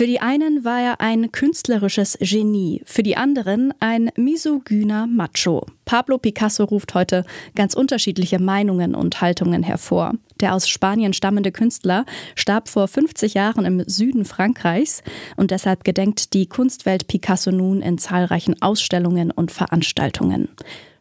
Für 0.00 0.06
die 0.06 0.22
einen 0.22 0.64
war 0.64 0.80
er 0.80 1.00
ein 1.02 1.30
künstlerisches 1.30 2.16
Genie, 2.22 2.80
für 2.86 3.02
die 3.02 3.18
anderen 3.18 3.74
ein 3.80 4.10
misogyner 4.16 5.06
Macho. 5.06 5.66
Pablo 5.84 6.16
Picasso 6.16 6.64
ruft 6.64 6.94
heute 6.94 7.26
ganz 7.54 7.74
unterschiedliche 7.74 8.38
Meinungen 8.38 8.94
und 8.94 9.20
Haltungen 9.20 9.62
hervor. 9.62 10.14
Der 10.40 10.54
aus 10.54 10.70
Spanien 10.70 11.12
stammende 11.12 11.52
Künstler 11.52 12.06
starb 12.34 12.70
vor 12.70 12.88
50 12.88 13.34
Jahren 13.34 13.66
im 13.66 13.84
Süden 13.86 14.24
Frankreichs 14.24 15.02
und 15.36 15.50
deshalb 15.50 15.84
gedenkt 15.84 16.32
die 16.32 16.46
Kunstwelt 16.46 17.06
Picasso 17.06 17.50
nun 17.50 17.82
in 17.82 17.98
zahlreichen 17.98 18.62
Ausstellungen 18.62 19.30
und 19.30 19.52
Veranstaltungen. 19.52 20.48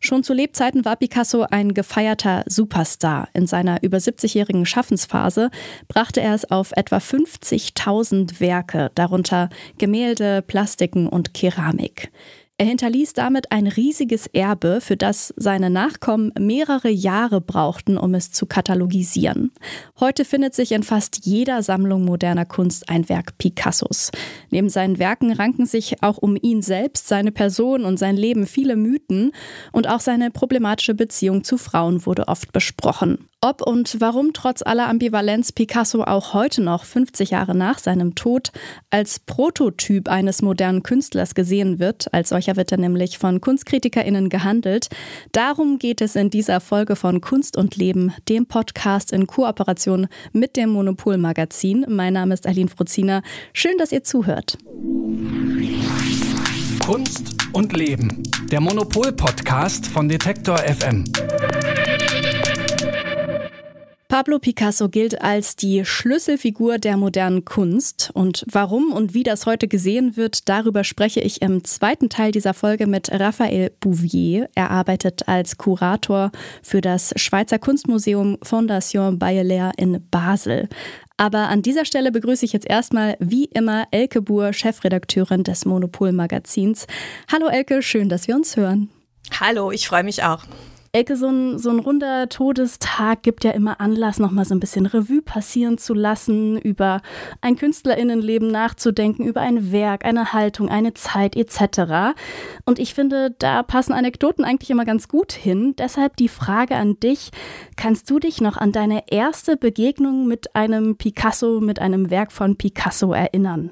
Schon 0.01 0.23
zu 0.23 0.33
Lebzeiten 0.33 0.85
war 0.85 0.95
Picasso 0.95 1.45
ein 1.49 1.73
gefeierter 1.73 2.43
Superstar. 2.47 3.27
In 3.33 3.47
seiner 3.47 3.83
über 3.83 3.97
70-jährigen 3.97 4.65
Schaffensphase 4.65 5.51
brachte 5.89 6.21
er 6.21 6.35
es 6.35 6.49
auf 6.49 6.71
etwa 6.71 6.97
50.000 6.97 8.39
Werke, 8.39 8.91
darunter 8.95 9.49
Gemälde, 9.77 10.41
Plastiken 10.41 11.07
und 11.07 11.33
Keramik. 11.33 12.11
Er 12.59 12.65
hinterließ 12.65 13.13
damit 13.13 13.53
ein 13.53 13.67
riesiges 13.67 14.27
Erbe, 14.27 14.81
für 14.81 14.97
das 14.97 15.33
seine 15.37 15.69
Nachkommen 15.69 16.33
mehrere 16.37 16.89
Jahre 16.89 17.39
brauchten, 17.39 17.97
um 17.97 18.13
es 18.15 18.33
zu 18.33 18.47
katalogisieren. 18.47 19.53
Heute 19.97 20.25
findet 20.25 20.53
sich 20.55 20.73
in 20.73 20.83
fast 20.83 21.25
jeder 21.25 21.63
Sammlung 21.63 22.03
moderner 22.03 22.43
Kunst 22.43 22.89
ein 22.89 23.07
Werk 23.07 23.37
Picassos. 23.37 24.11
Neben 24.49 24.67
seinen 24.69 24.99
Werken 24.99 25.31
ranken 25.31 25.65
sich 25.65 26.03
auch 26.03 26.17
um 26.17 26.35
ihn 26.35 26.61
selbst, 26.61 27.07
seine 27.07 27.31
Person 27.31 27.85
und 27.85 27.97
sein 27.97 28.17
Leben 28.17 28.45
viele 28.45 28.75
Mythen 28.75 29.31
und 29.71 29.87
auch 29.87 30.01
seine 30.01 30.29
problematische 30.29 30.95
Beziehung 30.95 31.45
zu 31.45 31.57
Frauen 31.57 32.05
wurde 32.05 32.27
oft 32.27 32.51
besprochen. 32.51 33.29
Ob 33.41 33.61
und 33.61 34.01
warum 34.01 34.33
trotz 34.33 34.61
aller 34.61 34.89
Ambivalenz 34.89 35.53
Picasso 35.53 36.03
auch 36.03 36.33
heute 36.33 36.61
noch 36.61 36.83
50 36.83 37.29
Jahre 37.29 37.55
nach 37.55 37.79
seinem 37.79 38.13
Tod 38.13 38.51
als 38.89 39.19
Prototyp 39.19 40.09
eines 40.09 40.41
modernen 40.41 40.83
Künstlers 40.83 41.35
gesehen 41.35 41.79
wird, 41.79 42.13
als 42.13 42.29
solcher 42.29 42.57
wird 42.57 42.73
er 42.73 42.79
nämlich 42.79 43.17
von 43.17 43.39
KunstkritikerInnen 43.39 44.27
gehandelt. 44.27 44.89
Darum 45.31 45.79
geht 45.79 46.01
es 46.01 46.17
in 46.17 46.29
dieser 46.29 46.59
Folge 46.59 46.97
von 46.97 47.21
Kunst 47.21 47.55
und 47.55 47.77
Leben, 47.77 48.13
dem 48.27 48.45
Podcast 48.45 49.13
in 49.13 49.25
Kooperation 49.25 50.09
mit 50.33 50.57
dem 50.57 50.71
Monopol 50.71 51.17
Magazin. 51.17 51.85
Mein 51.87 52.13
Name 52.13 52.33
ist 52.33 52.45
Aline 52.45 52.69
Fruzina. 52.69 53.21
Schön, 53.53 53.77
dass 53.77 53.93
ihr 53.93 54.03
zuhört. 54.03 54.57
Kunst 56.85 57.35
und 57.53 57.71
Leben, 57.71 58.21
der 58.51 58.59
Monopol-Podcast 58.59 59.87
von 59.87 60.09
Detektor 60.09 60.57
FM. 60.57 61.05
Pablo 64.09 64.39
Picasso 64.39 64.89
gilt 64.89 65.21
als 65.21 65.55
die 65.55 65.85
Schlüsselfigur 65.85 66.79
der 66.79 66.97
modernen 66.97 67.45
Kunst. 67.45 68.09
Und 68.15 68.43
warum 68.51 68.91
und 68.91 69.13
wie 69.13 69.21
das 69.21 69.45
heute 69.45 69.67
gesehen 69.67 70.17
wird, 70.17 70.49
darüber 70.49 70.83
spreche 70.83 71.19
ich 71.19 71.43
im 71.43 71.63
zweiten 71.63 72.09
Teil 72.09 72.31
dieser 72.31 72.55
Folge 72.55 72.87
mit 72.87 73.11
Raphael 73.11 73.71
Bouvier. 73.79 74.49
Er 74.55 74.71
arbeitet 74.71 75.27
als 75.27 75.59
Kurator 75.59 76.31
für 76.63 76.81
das 76.81 77.13
Schweizer 77.17 77.59
Kunstmuseum 77.59 78.39
Fondation 78.41 79.19
Bayeler 79.19 79.73
in 79.77 80.03
Basel. 80.09 80.69
Aber 81.17 81.49
an 81.49 81.61
dieser 81.61 81.85
Stelle 81.85 82.11
begrüße 82.11 82.45
ich 82.45 82.53
jetzt 82.53 82.67
erstmal 82.67 83.15
wie 83.19 83.45
immer 83.45 83.85
Elke 83.91 84.23
Buhr, 84.23 84.53
Chefredakteurin 84.53 85.43
des 85.43 85.65
Monopol 85.65 86.13
Magazins. 86.13 86.87
Hallo 87.31 87.45
Elke, 87.45 87.83
schön, 87.83 88.09
dass 88.09 88.27
wir 88.27 88.35
uns 88.35 88.57
hören. 88.57 88.89
Hallo, 89.39 89.69
ich 89.71 89.87
freue 89.87 90.03
mich 90.03 90.23
auch. 90.23 90.45
Elke, 90.91 91.15
so 91.15 91.27
ein, 91.27 91.59
so 91.59 91.69
ein 91.69 91.77
runder 91.77 92.29
Todestag 92.29 93.21
gibt 93.21 93.43
ja 93.43 93.51
immer 93.51 93.79
Anlass, 93.79 94.17
nochmal 94.17 94.45
so 94.45 94.55
ein 94.55 94.59
bisschen 94.59 94.87
Revue 94.87 95.21
passieren 95.21 95.77
zu 95.77 95.93
lassen, 95.93 96.57
über 96.57 97.01
ein 97.41 97.57
Künstlerinnenleben 97.57 98.49
nachzudenken, 98.49 99.27
über 99.27 99.41
ein 99.41 99.71
Werk, 99.71 100.03
eine 100.03 100.33
Haltung, 100.33 100.67
eine 100.67 100.95
Zeit 100.95 101.35
etc. 101.35 102.17
Und 102.65 102.79
ich 102.79 102.95
finde, 102.95 103.35
da 103.37 103.61
passen 103.61 103.93
Anekdoten 103.93 104.43
eigentlich 104.43 104.71
immer 104.71 104.85
ganz 104.85 105.07
gut 105.07 105.31
hin. 105.31 105.75
Deshalb 105.77 106.17
die 106.17 106.27
Frage 106.27 106.75
an 106.75 106.99
dich, 106.99 107.29
kannst 107.75 108.09
du 108.09 108.17
dich 108.17 108.41
noch 108.41 108.57
an 108.57 108.71
deine 108.71 109.11
erste 109.11 109.57
Begegnung 109.57 110.27
mit 110.27 110.55
einem 110.55 110.97
Picasso, 110.97 111.59
mit 111.61 111.77
einem 111.77 112.09
Werk 112.09 112.31
von 112.31 112.55
Picasso 112.55 113.13
erinnern? 113.13 113.69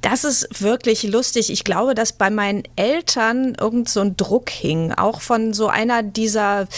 Das 0.00 0.24
ist 0.24 0.62
wirklich 0.62 1.02
lustig. 1.02 1.50
Ich 1.50 1.64
glaube, 1.64 1.94
dass 1.94 2.12
bei 2.12 2.30
meinen 2.30 2.62
Eltern 2.76 3.54
irgend 3.60 3.88
so 3.88 4.00
ein 4.00 4.16
Druck 4.16 4.48
hing, 4.48 4.92
auch 4.92 5.20
von 5.20 5.52
so 5.52 5.68
einer 5.68 6.02
dieser 6.02 6.68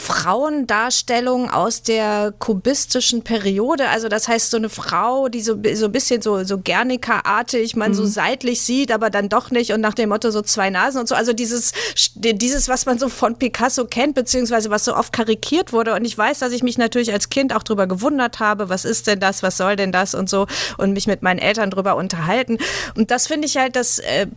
Frauendarstellung 0.00 1.50
aus 1.50 1.82
der 1.82 2.32
kubistischen 2.38 3.22
Periode. 3.22 3.88
Also 3.88 4.08
das 4.08 4.28
heißt, 4.28 4.48
so 4.48 4.56
eine 4.56 4.68
Frau, 4.68 5.28
die 5.28 5.40
so, 5.40 5.58
so 5.74 5.86
ein 5.86 5.92
bisschen 5.92 6.22
so, 6.22 6.44
so 6.44 6.58
Gernika-artig, 6.58 7.74
man 7.74 7.90
mhm. 7.90 7.94
so 7.96 8.06
seitlich 8.06 8.62
sieht, 8.62 8.92
aber 8.92 9.10
dann 9.10 9.28
doch 9.28 9.50
nicht 9.50 9.72
und 9.72 9.80
nach 9.80 9.94
dem 9.94 10.10
Motto 10.10 10.30
so 10.30 10.40
zwei 10.40 10.70
Nasen 10.70 11.00
und 11.00 11.08
so. 11.08 11.16
Also 11.16 11.32
dieses, 11.32 11.72
dieses, 12.14 12.68
was 12.68 12.86
man 12.86 13.00
so 13.00 13.08
von 13.08 13.36
Picasso 13.40 13.86
kennt, 13.86 14.14
beziehungsweise 14.14 14.70
was 14.70 14.84
so 14.84 14.94
oft 14.94 15.12
karikiert 15.12 15.72
wurde. 15.72 15.94
Und 15.94 16.04
ich 16.04 16.16
weiß, 16.16 16.38
dass 16.38 16.52
ich 16.52 16.62
mich 16.62 16.78
natürlich 16.78 17.12
als 17.12 17.28
Kind 17.28 17.52
auch 17.52 17.64
drüber 17.64 17.88
gewundert 17.88 18.38
habe, 18.38 18.68
was 18.68 18.84
ist 18.84 19.08
denn 19.08 19.18
das, 19.18 19.42
was 19.42 19.56
soll 19.56 19.74
denn 19.74 19.90
das 19.90 20.14
und 20.14 20.30
so 20.30 20.46
und 20.78 20.92
mich 20.92 21.08
mit 21.08 21.22
meinen 21.22 21.40
Eltern 21.40 21.70
drüber 21.70 21.96
unterhalten. 21.96 22.58
Und 22.96 23.10
das 23.10 23.26
finde 23.26 23.48
ich 23.48 23.56
halt, 23.56 23.74
dass 23.74 23.98
äh, 23.98 24.28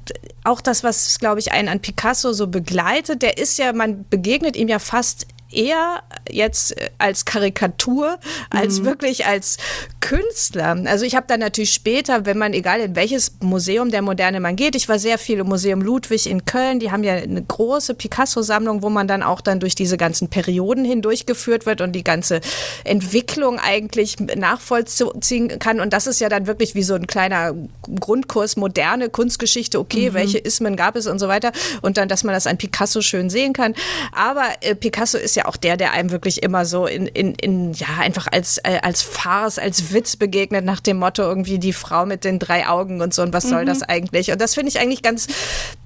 auch 0.43 0.59
das, 0.59 0.83
was, 0.83 1.19
glaube 1.19 1.39
ich, 1.39 1.51
einen 1.51 1.69
an 1.69 1.81
Picasso 1.81 2.33
so 2.33 2.47
begleitet, 2.47 3.21
der 3.21 3.37
ist 3.37 3.59
ja, 3.59 3.73
man 3.73 4.05
begegnet 4.09 4.55
ihm 4.55 4.67
ja 4.67 4.79
fast 4.79 5.27
eher 5.53 6.03
jetzt 6.29 6.77
äh, 6.77 6.89
als 6.97 7.25
Karikatur 7.25 8.19
als 8.49 8.79
mhm. 8.79 8.85
wirklich 8.85 9.25
als 9.25 9.57
Künstler. 9.99 10.77
Also 10.85 11.05
ich 11.05 11.15
habe 11.15 11.25
dann 11.27 11.39
natürlich 11.39 11.73
später, 11.73 12.25
wenn 12.25 12.37
man, 12.37 12.53
egal 12.53 12.79
in 12.79 12.95
welches 12.95 13.33
Museum 13.39 13.91
der 13.91 14.01
Moderne 14.01 14.39
man 14.39 14.55
geht, 14.55 14.75
ich 14.75 14.89
war 14.89 14.99
sehr 14.99 15.17
viel 15.17 15.39
im 15.39 15.47
Museum 15.47 15.81
Ludwig 15.81 16.27
in 16.27 16.45
Köln, 16.45 16.79
die 16.79 16.91
haben 16.91 17.03
ja 17.03 17.13
eine 17.13 17.41
große 17.41 17.93
Picasso-Sammlung, 17.93 18.81
wo 18.81 18.89
man 18.89 19.07
dann 19.07 19.23
auch 19.23 19.41
dann 19.41 19.59
durch 19.59 19.75
diese 19.75 19.97
ganzen 19.97 20.27
Perioden 20.27 20.85
hindurchgeführt 20.85 21.65
wird 21.65 21.81
und 21.81 21.93
die 21.93 22.03
ganze 22.03 22.41
Entwicklung 22.83 23.59
eigentlich 23.59 24.19
nachvollziehen 24.19 25.59
kann. 25.59 25.79
Und 25.79 25.93
das 25.93 26.07
ist 26.07 26.19
ja 26.19 26.29
dann 26.29 26.47
wirklich 26.47 26.75
wie 26.75 26.83
so 26.83 26.95
ein 26.95 27.07
kleiner 27.07 27.53
Grundkurs 27.99 28.57
moderne 28.57 29.09
Kunstgeschichte, 29.09 29.79
okay, 29.79 30.09
mhm. 30.09 30.13
welche 30.13 30.37
Ismen 30.39 30.75
gab 30.75 30.95
es 30.95 31.07
und 31.07 31.19
so 31.19 31.27
weiter. 31.27 31.51
Und 31.81 31.97
dann, 31.97 32.09
dass 32.09 32.23
man 32.23 32.33
das 32.33 32.47
an 32.47 32.57
Picasso 32.57 33.01
schön 33.01 33.29
sehen 33.29 33.53
kann. 33.53 33.75
Aber 34.11 34.45
äh, 34.61 34.75
Picasso 34.75 35.17
ist 35.17 35.35
ja 35.35 35.40
ja 35.41 35.47
auch 35.47 35.57
der, 35.57 35.77
der 35.77 35.91
einem 35.91 36.11
wirklich 36.11 36.43
immer 36.43 36.65
so 36.65 36.85
in, 36.85 37.07
in, 37.07 37.33
in 37.35 37.73
ja, 37.73 37.87
einfach 37.99 38.27
als, 38.31 38.57
äh, 38.59 38.79
als 38.81 39.01
Farce, 39.01 39.59
als 39.59 39.93
Witz 39.93 40.15
begegnet, 40.15 40.65
nach 40.65 40.79
dem 40.79 40.97
Motto 40.97 41.23
irgendwie 41.23 41.59
die 41.59 41.73
Frau 41.73 42.05
mit 42.05 42.23
den 42.23 42.39
drei 42.39 42.67
Augen 42.67 43.01
und 43.01 43.13
so 43.13 43.21
und 43.21 43.33
was 43.33 43.45
mhm. 43.45 43.49
soll 43.49 43.65
das 43.65 43.83
eigentlich? 43.83 44.31
Und 44.31 44.39
das 44.41 44.55
finde 44.55 44.69
ich 44.69 44.79
eigentlich 44.79 45.01
ganz, 45.01 45.27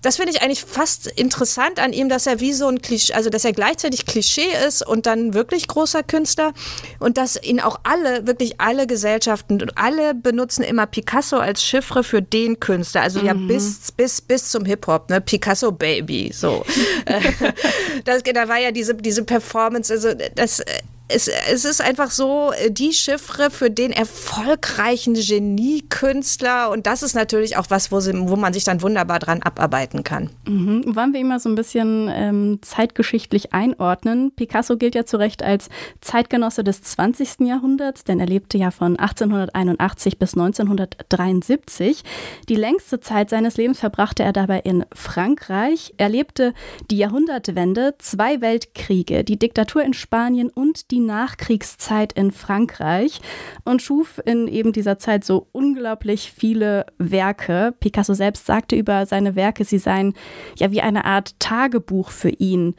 das 0.01 0.17
finde 0.17 0.33
ich 0.33 0.41
eigentlich 0.41 0.63
fast 0.63 1.07
interessant 1.07 1.79
an 1.79 1.93
ihm, 1.93 2.09
dass 2.09 2.27
er 2.27 2.39
wie 2.39 2.53
so 2.53 2.67
ein 2.67 2.81
Klischee, 2.81 3.13
also 3.13 3.29
dass 3.29 3.45
er 3.45 3.53
gleichzeitig 3.53 4.05
Klischee 4.05 4.51
ist 4.67 4.85
und 4.85 5.05
dann 5.05 5.33
wirklich 5.33 5.67
großer 5.67 6.03
Künstler 6.03 6.53
und 6.99 7.17
dass 7.17 7.41
ihn 7.41 7.59
auch 7.59 7.79
alle, 7.83 8.27
wirklich 8.27 8.59
alle 8.59 8.87
Gesellschaften 8.87 9.61
und 9.61 9.77
alle 9.77 10.13
benutzen 10.13 10.63
immer 10.63 10.85
Picasso 10.85 11.37
als 11.37 11.63
Chiffre 11.63 12.03
für 12.03 12.21
den 12.21 12.59
Künstler, 12.59 13.01
also 13.01 13.19
mhm. 13.19 13.25
ja 13.25 13.33
bis, 13.33 13.91
bis, 13.91 14.21
bis 14.21 14.49
zum 14.49 14.65
Hip-Hop, 14.65 15.09
ne? 15.09 15.21
Picasso 15.21 15.71
Baby, 15.71 16.31
so. 16.33 16.65
das, 18.05 18.23
da 18.23 18.47
war 18.47 18.59
ja 18.59 18.71
diese, 18.71 18.95
diese 18.95 19.23
Performance 19.23 19.44
Performance. 19.45 19.91
Also 19.91 20.13
das 20.13 20.63
es, 21.07 21.27
es 21.27 21.65
ist 21.65 21.81
einfach 21.81 22.09
so 22.09 22.51
äh, 22.51 22.71
die 22.71 22.91
Chiffre 22.91 23.51
für 23.51 23.69
den 23.69 23.91
erfolgreichen 23.91 25.13
Geniekünstler 25.13 26.71
und 26.71 26.87
das 26.87 27.03
ist 27.03 27.13
natürlich 27.13 27.57
auch 27.57 27.67
was, 27.69 27.91
wo, 27.91 27.99
sie, 27.99 28.13
wo 28.15 28.35
man 28.35 28.53
sich 28.53 28.63
dann 28.63 28.81
wunderbar 28.81 29.19
dran 29.19 29.43
abarbeiten 29.43 30.03
kann. 30.03 30.31
Mhm. 30.47 30.95
Wollen 30.95 31.13
wir 31.13 31.19
immer 31.19 31.39
so 31.39 31.49
ein 31.49 31.55
bisschen 31.55 32.09
ähm, 32.11 32.59
zeitgeschichtlich 32.61 33.53
einordnen? 33.53 34.31
Picasso 34.35 34.77
gilt 34.77 34.95
ja 34.95 35.05
zu 35.05 35.17
Recht 35.17 35.43
als 35.43 35.69
Zeitgenosse 36.01 36.63
des 36.63 36.81
20. 36.81 37.41
Jahrhunderts, 37.41 38.03
denn 38.03 38.19
er 38.19 38.25
lebte 38.25 38.57
ja 38.57 38.71
von 38.71 38.97
1881 38.97 40.17
bis 40.17 40.33
1973. 40.33 42.03
Die 42.49 42.55
längste 42.55 42.99
Zeit 42.99 43.29
seines 43.29 43.57
Lebens 43.57 43.79
verbrachte 43.79 44.23
er 44.23 44.33
dabei 44.33 44.59
in 44.59 44.85
Frankreich. 44.93 45.93
Er 45.97 46.09
lebte 46.09 46.53
die 46.89 46.97
Jahrhundertwende, 46.97 47.93
zwei 47.99 48.41
Weltkriege, 48.41 49.23
die 49.23 49.37
Diktatur 49.37 49.83
in 49.83 49.93
Spanien 49.93 50.49
und 50.49 50.89
die 50.91 50.94
die 50.95 51.01
Nachkriegszeit 51.01 52.13
in 52.13 52.31
Frankreich 52.31 53.19
und 53.65 53.81
schuf 53.81 54.21
in 54.25 54.47
eben 54.47 54.71
dieser 54.71 54.97
Zeit 54.97 55.25
so 55.25 55.49
unglaublich 55.51 56.31
viele 56.31 56.85
Werke. 56.97 57.73
Picasso 57.81 58.13
selbst 58.13 58.45
sagte 58.45 58.77
über 58.77 59.05
seine 59.05 59.35
Werke, 59.35 59.65
sie 59.65 59.77
seien 59.77 60.13
ja 60.55 60.71
wie 60.71 60.79
eine 60.79 61.03
Art 61.03 61.37
Tagebuch 61.39 62.11
für 62.11 62.29
ihn. 62.29 62.75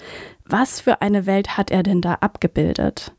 Was 0.47 0.81
für 0.81 1.03
eine 1.03 1.27
Welt 1.27 1.59
hat 1.59 1.71
er 1.71 1.83
denn 1.83 2.01
da 2.01 2.15
abgebildet? 2.15 3.13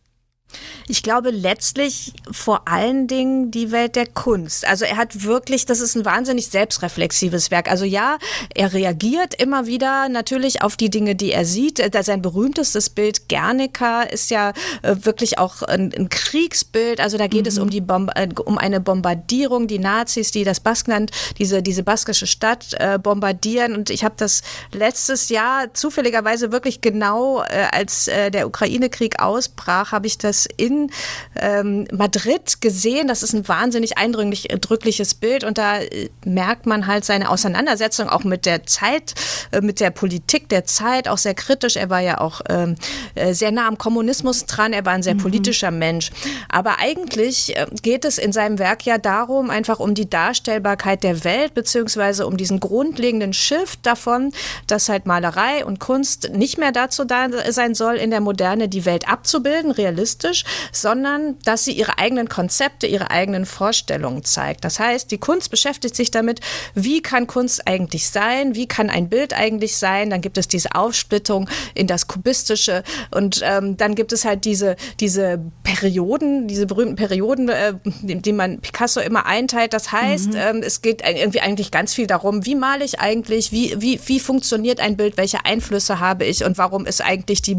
Ich 0.88 1.04
glaube 1.04 1.32
letztlich 1.32 2.14
vor 2.32 2.68
allen 2.68 3.08
Dingen 3.08 3.52
die 3.52 3.72
Welt 3.72 3.98
der 3.98 4.08
Kunst. 4.08 4.66
Also 4.66 4.86
er 4.86 4.96
hat 4.96 5.24
wirklich, 5.24 5.66
das 5.66 5.82
ist 5.82 5.96
ein 5.96 6.06
wahnsinnig 6.06 6.48
selbstreflexives 6.48 7.52
Werk. 7.52 7.70
Also 7.70 7.84
ja, 7.84 8.18
er 8.56 8.72
reagiert 8.72 9.34
immer 9.34 9.68
wieder 9.68 10.08
natürlich 10.08 10.62
auf 10.62 10.78
die 10.78 10.90
Dinge, 10.90 11.16
die 11.16 11.32
er 11.32 11.46
sieht. 11.46 11.82
Sein 12.02 12.22
berühmtestes 12.22 12.90
Bild 12.90 13.28
Guernica 13.28 14.04
ist 14.04 14.32
ja 14.32 14.54
äh, 14.82 14.96
wirklich 15.02 15.40
auch 15.40 15.62
ein, 15.64 15.94
ein 15.94 16.08
Kriegsbild. 16.08 17.02
Also 17.02 17.18
da 17.18 17.28
geht 17.28 17.44
mhm. 17.44 17.48
es 17.48 17.60
um 17.60 17.70
die 17.70 17.82
Bom 17.82 18.10
äh, 18.16 18.30
um 18.46 18.58
eine 18.58 18.80
Bombardierung, 18.80 19.68
die 19.68 19.80
Nazis, 19.80 20.32
die 20.32 20.46
das 20.46 20.62
Baskland, 20.62 21.12
diese 21.38 21.62
diese 21.62 21.84
baskische 21.84 22.28
Stadt 22.28 22.74
äh, 22.80 22.98
bombardieren. 22.98 23.76
Und 23.76 23.90
ich 23.90 24.06
habe 24.06 24.16
das 24.18 24.42
letztes 24.72 25.28
Jahr 25.28 25.74
zufälligerweise 25.74 26.54
wirklich 26.54 26.80
genau 26.80 27.42
äh, 27.42 27.68
als 27.72 28.08
äh, 28.08 28.32
der 28.32 28.48
Ukraine-Krieg 28.48 29.20
ausbrach, 29.20 29.92
habe 29.92 30.08
ich 30.08 30.18
das 30.18 30.37
in 30.46 30.92
ähm, 31.36 31.88
Madrid 31.92 32.62
gesehen. 32.62 33.08
Das 33.08 33.24
ist 33.24 33.34
ein 33.34 33.48
wahnsinnig 33.48 33.98
eindrückliches 33.98 35.16
Bild 35.16 35.44
und 35.44 35.58
da 35.58 35.80
äh, 35.80 36.10
merkt 36.26 36.66
man 36.66 36.88
halt 36.88 37.06
seine 37.06 37.30
Auseinandersetzung 37.30 38.10
auch 38.10 38.24
mit 38.24 38.46
der 38.46 38.66
Zeit, 38.66 39.16
äh, 39.52 39.62
mit 39.62 39.80
der 39.80 39.90
Politik 39.90 40.50
der 40.50 40.66
Zeit, 40.66 41.08
auch 41.08 41.18
sehr 41.18 41.34
kritisch. 41.34 41.76
Er 41.76 41.90
war 41.90 42.02
ja 42.02 42.20
auch 42.20 42.42
ähm, 42.50 42.76
äh, 43.16 43.34
sehr 43.34 43.52
nah 43.52 43.68
am 43.68 43.78
Kommunismus 43.78 44.46
dran. 44.46 44.74
Er 44.74 44.86
war 44.86 44.94
ein 44.94 45.04
sehr 45.04 45.16
mhm. 45.16 45.20
politischer 45.20 45.72
Mensch. 45.72 46.12
Aber 46.50 46.80
eigentlich 46.80 47.56
äh, 47.56 47.66
geht 47.82 48.06
es 48.06 48.18
in 48.18 48.32
seinem 48.32 48.60
Werk 48.60 48.86
ja 48.86 48.98
darum, 48.98 49.50
einfach 49.50 49.80
um 49.80 49.94
die 49.94 50.10
Darstellbarkeit 50.10 51.04
der 51.04 51.24
Welt, 51.24 51.54
beziehungsweise 51.54 52.28
um 52.28 52.38
diesen 52.38 52.60
grundlegenden 52.60 53.34
Shift 53.34 53.86
davon, 53.86 54.32
dass 54.68 54.90
halt 54.90 55.06
Malerei 55.06 55.66
und 55.66 55.80
Kunst 55.80 56.30
nicht 56.34 56.58
mehr 56.58 56.72
dazu 56.72 57.06
da 57.06 57.28
sein 57.52 57.76
soll, 57.76 57.96
in 57.96 58.10
der 58.10 58.22
Moderne 58.22 58.68
die 58.68 58.86
Welt 58.86 59.08
abzubilden, 59.08 59.72
realistisch, 59.72 60.27
sondern 60.72 61.38
dass 61.44 61.66
sie 61.66 61.72
ihre 61.72 61.98
eigenen 61.98 62.30
Konzepte, 62.30 62.88
ihre 62.88 63.12
eigenen 63.12 63.46
Vorstellungen 63.46 64.24
zeigt. 64.24 64.64
Das 64.64 64.80
heißt, 64.80 65.12
die 65.12 65.18
Kunst 65.18 65.52
beschäftigt 65.52 65.96
sich 65.96 66.12
damit, 66.12 66.42
wie 66.74 67.02
kann 67.02 67.28
Kunst 67.28 67.68
eigentlich 67.68 68.10
sein, 68.10 68.56
wie 68.56 68.68
kann 68.68 68.90
ein 68.90 69.10
Bild 69.10 69.34
eigentlich 69.34 69.78
sein. 69.78 70.10
Dann 70.10 70.22
gibt 70.22 70.38
es 70.38 70.48
diese 70.48 70.76
Aufsplittung 70.76 71.50
in 71.74 71.88
das 71.88 72.08
Kubistische 72.08 72.84
und 73.12 73.42
ähm, 73.44 73.78
dann 73.78 73.96
gibt 73.96 74.14
es 74.14 74.26
halt 74.26 74.46
diese, 74.46 74.76
diese 75.00 75.40
Perioden, 75.64 76.48
diese 76.48 76.66
berühmten 76.66 76.96
Perioden, 76.96 77.50
äh, 77.50 77.74
die 78.02 78.34
man 78.34 78.60
Picasso 78.60 79.00
immer 79.00 79.26
einteilt. 79.26 79.74
Das 79.74 79.92
heißt, 79.92 80.30
mhm. 80.30 80.38
ähm, 80.38 80.62
es 80.64 80.82
geht 80.82 81.02
irgendwie 81.08 81.42
eigentlich 81.42 81.72
ganz 81.72 81.94
viel 81.94 82.08
darum, 82.08 82.46
wie 82.46 82.56
male 82.56 82.86
ich 82.86 83.00
eigentlich, 83.00 83.52
wie, 83.52 83.76
wie, 83.80 84.00
wie 84.06 84.20
funktioniert 84.20 84.80
ein 84.80 84.98
Bild, 84.98 85.18
welche 85.18 85.46
Einflüsse 85.46 86.00
habe 86.00 86.26
ich 86.26 86.44
und 86.44 86.58
warum 86.58 86.86
ist 86.86 87.02
eigentlich 87.02 87.42
die, 87.42 87.58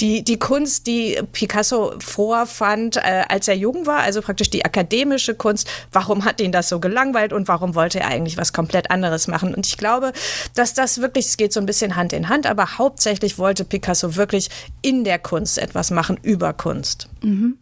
die, 0.00 0.22
die 0.22 0.38
Kunst, 0.38 0.86
die 0.86 1.18
Picasso 1.32 1.94
vorfand, 2.02 2.96
äh, 2.96 3.24
als 3.28 3.48
er 3.48 3.56
jung 3.56 3.86
war, 3.86 4.00
also 4.00 4.22
praktisch 4.22 4.50
die 4.50 4.64
akademische 4.64 5.34
Kunst. 5.34 5.68
Warum 5.92 6.24
hat 6.24 6.40
ihn 6.40 6.52
das 6.52 6.68
so 6.68 6.80
gelangweilt 6.80 7.32
und 7.32 7.48
warum 7.48 7.74
wollte 7.74 8.00
er 8.00 8.08
eigentlich 8.08 8.36
was 8.36 8.52
komplett 8.52 8.90
anderes 8.90 9.28
machen? 9.28 9.54
Und 9.54 9.66
ich 9.66 9.76
glaube, 9.76 10.12
dass 10.54 10.74
das 10.74 11.00
wirklich, 11.00 11.26
es 11.26 11.36
geht 11.36 11.52
so 11.52 11.60
ein 11.60 11.66
bisschen 11.66 11.96
Hand 11.96 12.12
in 12.12 12.28
Hand, 12.28 12.46
aber 12.46 12.78
hauptsächlich 12.78 13.38
wollte 13.38 13.64
Picasso 13.64 14.16
wirklich 14.16 14.50
in 14.82 15.04
der 15.04 15.18
Kunst 15.18 15.58
etwas 15.58 15.90
machen, 15.90 16.18
über 16.22 16.52
Kunst. 16.52 17.08
Mhm. 17.22 17.58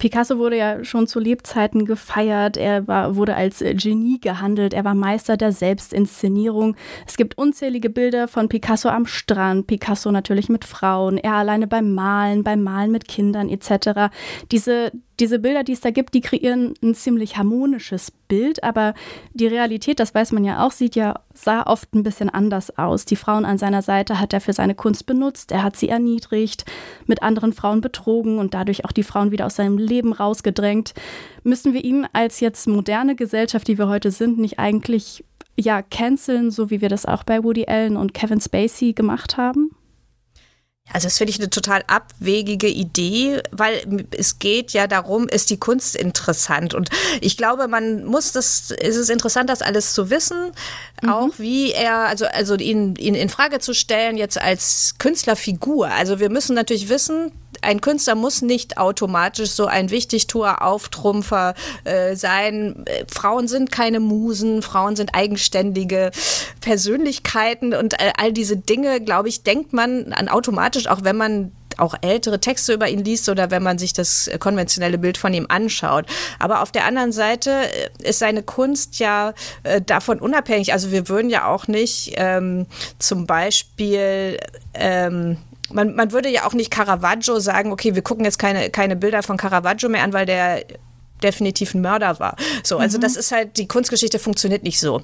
Picasso 0.00 0.38
wurde 0.38 0.56
ja 0.56 0.82
schon 0.82 1.06
zu 1.06 1.20
Lebzeiten 1.20 1.84
gefeiert, 1.84 2.56
er 2.56 2.88
war, 2.88 3.16
wurde 3.16 3.36
als 3.36 3.60
äh, 3.60 3.74
Genie 3.74 4.18
gehandelt, 4.18 4.72
er 4.72 4.84
war 4.84 4.94
Meister 4.94 5.36
der 5.36 5.52
Selbstinszenierung. 5.52 6.74
Es 7.06 7.18
gibt 7.18 7.36
unzählige 7.36 7.90
Bilder 7.90 8.26
von 8.26 8.48
Picasso 8.48 8.88
am 8.88 9.04
Strand, 9.04 9.66
Picasso 9.66 10.10
natürlich 10.10 10.48
mit 10.48 10.64
Frauen, 10.64 11.18
er 11.18 11.34
alleine 11.34 11.66
beim 11.66 11.94
Malen, 11.94 12.42
beim 12.42 12.62
Malen 12.62 12.90
mit 12.90 13.08
Kindern 13.08 13.50
etc. 13.50 14.10
Diese 14.50 14.90
diese 15.20 15.38
Bilder, 15.38 15.64
die 15.64 15.72
es 15.72 15.80
da 15.80 15.90
gibt, 15.90 16.14
die 16.14 16.20
kreieren 16.20 16.74
ein 16.82 16.94
ziemlich 16.94 17.36
harmonisches 17.36 18.10
Bild, 18.10 18.64
aber 18.64 18.94
die 19.34 19.46
Realität, 19.46 20.00
das 20.00 20.14
weiß 20.14 20.32
man 20.32 20.44
ja 20.44 20.64
auch, 20.64 20.70
sieht 20.70 20.96
ja, 20.96 21.20
sah 21.34 21.62
oft 21.64 21.94
ein 21.94 22.02
bisschen 22.02 22.30
anders 22.30 22.76
aus. 22.78 23.04
Die 23.04 23.16
Frauen 23.16 23.44
an 23.44 23.58
seiner 23.58 23.82
Seite 23.82 24.18
hat 24.18 24.32
er 24.32 24.40
für 24.40 24.52
seine 24.52 24.74
Kunst 24.74 25.06
benutzt, 25.06 25.52
er 25.52 25.62
hat 25.62 25.76
sie 25.76 25.88
erniedrigt, 25.88 26.64
mit 27.06 27.22
anderen 27.22 27.52
Frauen 27.52 27.80
betrogen 27.80 28.38
und 28.38 28.54
dadurch 28.54 28.84
auch 28.84 28.92
die 28.92 29.02
Frauen 29.02 29.30
wieder 29.30 29.46
aus 29.46 29.56
seinem 29.56 29.78
Leben 29.78 30.12
rausgedrängt. 30.12 30.94
Müssen 31.44 31.74
wir 31.74 31.84
ihn 31.84 32.06
als 32.12 32.40
jetzt 32.40 32.66
moderne 32.66 33.14
Gesellschaft, 33.16 33.68
die 33.68 33.78
wir 33.78 33.88
heute 33.88 34.10
sind, 34.10 34.38
nicht 34.38 34.58
eigentlich 34.58 35.24
ja 35.56 35.82
canceln, 35.82 36.50
so 36.50 36.70
wie 36.70 36.80
wir 36.80 36.88
das 36.88 37.04
auch 37.04 37.24
bei 37.24 37.44
Woody 37.44 37.66
Allen 37.66 37.96
und 37.96 38.14
Kevin 38.14 38.40
Spacey 38.40 38.92
gemacht 38.92 39.36
haben? 39.36 39.70
Also 40.92 41.06
das 41.06 41.18
finde 41.18 41.32
ich 41.32 41.38
eine 41.38 41.50
total 41.50 41.84
abwegige 41.86 42.68
Idee, 42.68 43.42
weil 43.50 44.06
es 44.16 44.38
geht 44.38 44.72
ja 44.72 44.86
darum, 44.86 45.28
ist 45.28 45.50
die 45.50 45.58
Kunst 45.58 45.96
interessant. 45.96 46.74
Und 46.74 46.90
ich 47.20 47.36
glaube, 47.36 47.68
man 47.68 48.04
muss 48.04 48.32
das, 48.32 48.70
ist 48.70 48.96
es 48.96 49.08
interessant, 49.08 49.50
das 49.50 49.62
alles 49.62 49.94
zu 49.94 50.10
wissen, 50.10 50.52
mhm. 51.02 51.08
auch 51.08 51.30
wie 51.38 51.72
er, 51.72 52.06
also, 52.08 52.26
also 52.26 52.56
ihn, 52.56 52.96
ihn 52.96 53.14
in 53.14 53.28
Frage 53.28 53.60
zu 53.60 53.74
stellen, 53.74 54.16
jetzt 54.16 54.40
als 54.40 54.96
Künstlerfigur. 54.98 55.88
Also 55.88 56.18
wir 56.18 56.30
müssen 56.30 56.54
natürlich 56.54 56.88
wissen, 56.88 57.32
ein 57.62 57.80
Künstler 57.80 58.14
muss 58.14 58.42
nicht 58.42 58.78
automatisch 58.78 59.50
so 59.50 59.66
ein 59.66 59.90
Wichtigtuer, 59.90 60.62
Auftrumpfer 60.62 61.54
äh, 61.84 62.16
sein. 62.16 62.84
Frauen 63.08 63.48
sind 63.48 63.70
keine 63.72 64.00
Musen, 64.00 64.62
Frauen 64.62 64.96
sind 64.96 65.14
eigenständige 65.14 66.10
Persönlichkeiten 66.60 67.74
und 67.74 67.94
äh, 67.94 68.12
all 68.16 68.32
diese 68.32 68.56
Dinge, 68.56 69.00
glaube 69.00 69.28
ich, 69.28 69.42
denkt 69.42 69.72
man 69.72 70.12
an 70.12 70.28
automatisch, 70.28 70.86
auch 70.86 71.04
wenn 71.04 71.16
man 71.16 71.52
auch 71.80 71.94
ältere 72.02 72.40
Texte 72.40 72.72
über 72.72 72.88
ihn 72.88 73.04
liest 73.04 73.28
oder 73.28 73.50
wenn 73.50 73.62
man 73.62 73.78
sich 73.78 73.92
das 73.92 74.30
konventionelle 74.38 74.98
Bild 74.98 75.18
von 75.18 75.34
ihm 75.34 75.46
anschaut. 75.48 76.06
Aber 76.38 76.62
auf 76.62 76.70
der 76.70 76.84
anderen 76.84 77.12
Seite 77.12 77.50
äh, 77.50 78.08
ist 78.08 78.18
seine 78.18 78.42
Kunst 78.42 78.98
ja 78.98 79.34
äh, 79.62 79.80
davon 79.80 80.20
unabhängig. 80.20 80.72
Also 80.72 80.92
wir 80.92 81.08
würden 81.08 81.30
ja 81.30 81.46
auch 81.46 81.68
nicht 81.68 82.12
ähm, 82.16 82.66
zum 82.98 83.26
Beispiel 83.26 84.38
ähm, 84.74 85.38
man, 85.72 85.94
man 85.94 86.12
würde 86.12 86.28
ja 86.28 86.46
auch 86.46 86.52
nicht 86.52 86.70
Caravaggio 86.70 87.38
sagen, 87.40 87.72
okay, 87.72 87.94
wir 87.94 88.02
gucken 88.02 88.24
jetzt 88.24 88.38
keine, 88.38 88.70
keine 88.70 88.96
Bilder 88.96 89.22
von 89.22 89.36
Caravaggio 89.36 89.88
mehr 89.88 90.02
an, 90.02 90.12
weil 90.12 90.26
der 90.26 90.64
definitiv 91.22 91.74
ein 91.74 91.82
Mörder 91.82 92.18
war. 92.18 92.36
So, 92.62 92.78
also 92.78 92.98
mhm. 92.98 93.02
das 93.02 93.16
ist 93.16 93.32
halt, 93.32 93.56
die 93.58 93.68
Kunstgeschichte 93.68 94.18
funktioniert 94.18 94.62
nicht 94.62 94.80
so. 94.80 95.02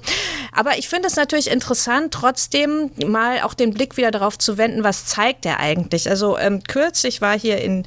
Aber 0.51 0.77
ich 0.77 0.89
finde 0.89 1.07
es 1.07 1.15
natürlich 1.15 1.49
interessant, 1.49 2.13
trotzdem 2.13 2.91
mal 3.05 3.41
auch 3.41 3.53
den 3.53 3.73
Blick 3.73 3.97
wieder 3.97 4.11
darauf 4.11 4.37
zu 4.37 4.57
wenden, 4.57 4.83
was 4.83 5.05
zeigt 5.05 5.45
er 5.45 5.59
eigentlich. 5.59 6.09
Also 6.09 6.37
ähm, 6.37 6.63
kürzlich 6.63 7.21
war 7.21 7.37
hier 7.37 7.61
in 7.61 7.85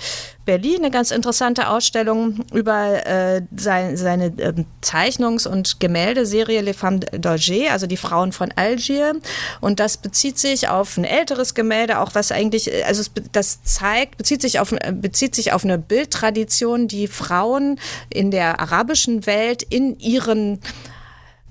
Berlin 0.50 0.78
eine 0.78 0.90
ganz 0.90 1.12
interessante 1.12 1.68
Ausstellung 1.68 2.40
über 2.52 3.06
äh, 3.06 3.42
sein, 3.56 3.96
seine 3.96 4.36
äh, 4.36 4.52
Zeichnungs- 4.82 5.46
und 5.46 5.78
Gemäldeserie 5.78 6.60
Les 6.60 6.76
Femmes 6.76 7.02
d'Alger, 7.12 7.68
also 7.70 7.86
die 7.86 7.96
Frauen 7.96 8.32
von 8.32 8.50
Algier. 8.56 9.14
Und 9.60 9.78
das 9.78 9.96
bezieht 9.96 10.38
sich 10.38 10.66
auf 10.66 10.96
ein 10.96 11.04
älteres 11.04 11.54
Gemälde, 11.54 12.00
auch 12.00 12.16
was 12.16 12.32
eigentlich, 12.32 12.66
äh, 12.66 12.82
also 12.82 13.08
das 13.30 13.62
zeigt, 13.62 14.18
bezieht 14.18 14.42
sich 14.42 14.58
auf, 14.58 14.72
äh, 14.72 14.92
bezieht 14.92 15.36
sich 15.36 15.52
auf 15.52 15.62
eine 15.62 15.78
Bildtradition, 15.78 16.88
die 16.88 17.06
Frauen 17.06 17.78
in 18.08 18.32
der 18.32 18.58
arabischen 18.58 19.26
Welt 19.26 19.62
in 19.62 20.00
ihren 20.00 20.58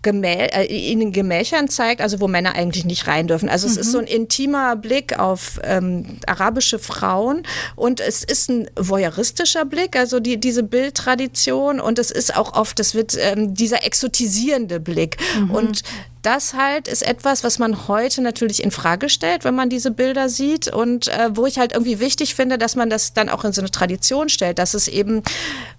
Gemä 0.02 0.48
äh, 0.48 0.92
in 0.92 1.00
den 1.00 1.12
Gemächern 1.12 1.68
zeigt, 1.68 2.02
also 2.02 2.20
wo 2.20 2.28
Männer 2.28 2.56
eigentlich 2.56 2.86
nicht 2.86 3.08
rein 3.08 3.28
dürfen. 3.28 3.50
Also 3.50 3.68
es 3.68 3.76
mhm. 3.76 3.82
ist 3.82 3.92
so 3.92 3.98
ein 4.00 4.08
intimer 4.08 4.76
Blick 4.76 5.20
auf 5.20 5.60
ähm, 5.64 6.20
arabische 6.26 6.80
Frauen 6.80 7.44
und 7.76 8.00
es 8.00 8.24
ist 8.24 8.50
ein 8.50 8.70
voyeuristischer 8.76 9.66
Blick, 9.66 9.96
also 9.96 10.20
die, 10.20 10.40
diese 10.40 10.64
Bildtradition 10.64 11.80
und 11.80 12.00
es 12.00 12.12
ist 12.12 12.36
auch 12.36 12.54
oft, 12.54 12.80
es 12.80 12.96
wird 12.96 13.18
ähm, 13.20 13.54
dieser 13.54 13.86
exotisierende 13.86 14.80
Blick 14.80 15.18
mhm. 15.40 15.52
und 15.52 15.84
das 16.22 16.54
halt 16.54 16.90
ist 16.90 17.02
etwas, 17.02 17.44
was 17.44 17.60
man 17.60 17.88
heute 17.88 18.22
natürlich 18.22 18.62
in 18.62 18.72
Frage 18.72 19.08
stellt, 19.08 19.46
wenn 19.46 19.56
man 19.56 19.70
diese 19.70 19.92
Bilder 19.92 20.28
sieht 20.28 20.68
und 20.68 21.08
äh, 21.08 21.30
wo 21.32 21.46
ich 21.46 21.58
halt 21.60 21.72
irgendwie 21.72 22.00
wichtig 22.02 22.36
finde, 22.36 22.58
dass 22.58 22.76
man 22.76 22.90
das 22.90 23.14
dann 23.14 23.30
auch 23.30 23.46
in 23.46 23.54
so 23.54 23.62
eine 23.62 23.72
Tradition 23.72 24.28
stellt, 24.28 24.60
dass 24.60 24.74
es 24.74 24.90
eben, 24.90 25.24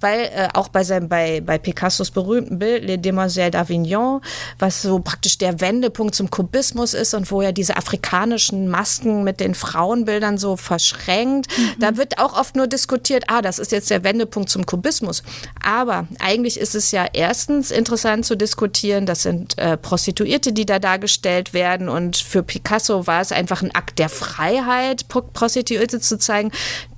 weil 0.00 0.20
äh, 0.34 0.48
auch 0.54 0.68
bei 0.68 0.82
seinem 0.82 1.08
bei 1.08 1.42
bei 1.42 1.58
Picassos 1.58 2.10
berühmten 2.10 2.58
Bild 2.58 2.84
Les 2.84 2.96
Demoiselles 2.96 3.52
d'Avignon, 3.52 4.22
was 4.58 4.80
so 4.80 4.98
praktisch 5.00 5.36
der 5.36 5.60
Wendepunkt 5.60 6.14
zum 6.14 6.30
Kubismus 6.30 6.94
ist 6.94 7.12
und 7.12 7.30
wo 7.30 7.42
er 7.42 7.52
diese 7.52 7.76
afrikanischen 7.76 8.68
Masken 8.68 9.24
mit 9.24 9.40
den 9.40 9.54
Frauenbildern 9.54 10.38
so 10.38 10.56
verschränkt, 10.56 11.48
mhm. 11.58 11.80
da 11.80 11.98
wird 11.98 12.18
auch 12.18 12.38
oft 12.38 12.56
nur 12.56 12.66
diskutiert, 12.66 13.24
ah, 13.28 13.42
das 13.42 13.58
ist 13.58 13.72
jetzt 13.72 13.90
der 13.90 14.04
Wendepunkt 14.04 14.48
zum 14.48 14.64
Kubismus, 14.64 15.22
aber 15.62 16.06
eigentlich 16.18 16.58
ist 16.58 16.74
es 16.74 16.92
ja 16.92 17.06
erstens 17.12 17.70
interessant 17.70 18.24
zu 18.24 18.36
diskutieren, 18.36 19.04
das 19.04 19.22
sind 19.22 19.58
äh, 19.58 19.76
Prostituierte 19.76 20.29
Prostituierte, 20.30 20.52
die 20.52 20.66
da 20.66 20.78
dargestellt 20.78 21.52
werden. 21.54 21.88
Und 21.88 22.16
für 22.16 22.42
Picasso 22.42 23.06
war 23.06 23.20
es 23.20 23.32
einfach 23.32 23.62
ein 23.62 23.74
Akt 23.74 23.98
der 23.98 24.08
Freiheit, 24.08 25.08
Prostituierte 25.08 26.00
zu 26.00 26.18
zeigen 26.18 26.52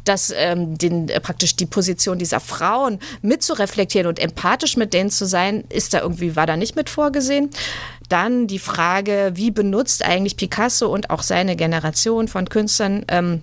dass 0.04 0.34
ähm, 0.36 0.76
den, 0.76 1.08
äh, 1.08 1.20
praktisch 1.20 1.54
die 1.54 1.64
Position 1.64 2.18
dieser 2.18 2.40
Frauen 2.40 2.98
mitzureflektieren 3.22 4.08
und 4.08 4.18
empathisch 4.18 4.76
mit 4.76 4.94
denen 4.94 5.10
zu 5.10 5.26
sein, 5.26 5.62
ist 5.68 5.94
da 5.94 6.00
irgendwie, 6.00 6.34
war 6.34 6.44
da 6.44 6.56
nicht 6.56 6.74
mit 6.74 6.90
vorgesehen. 6.90 7.50
Dann 8.08 8.48
die 8.48 8.58
Frage, 8.58 9.30
wie 9.34 9.52
benutzt 9.52 10.04
eigentlich 10.04 10.36
Picasso 10.36 10.92
und 10.92 11.10
auch 11.10 11.22
seine 11.22 11.54
Generation 11.54 12.26
von 12.26 12.48
Künstlern 12.48 13.04
ähm, 13.06 13.42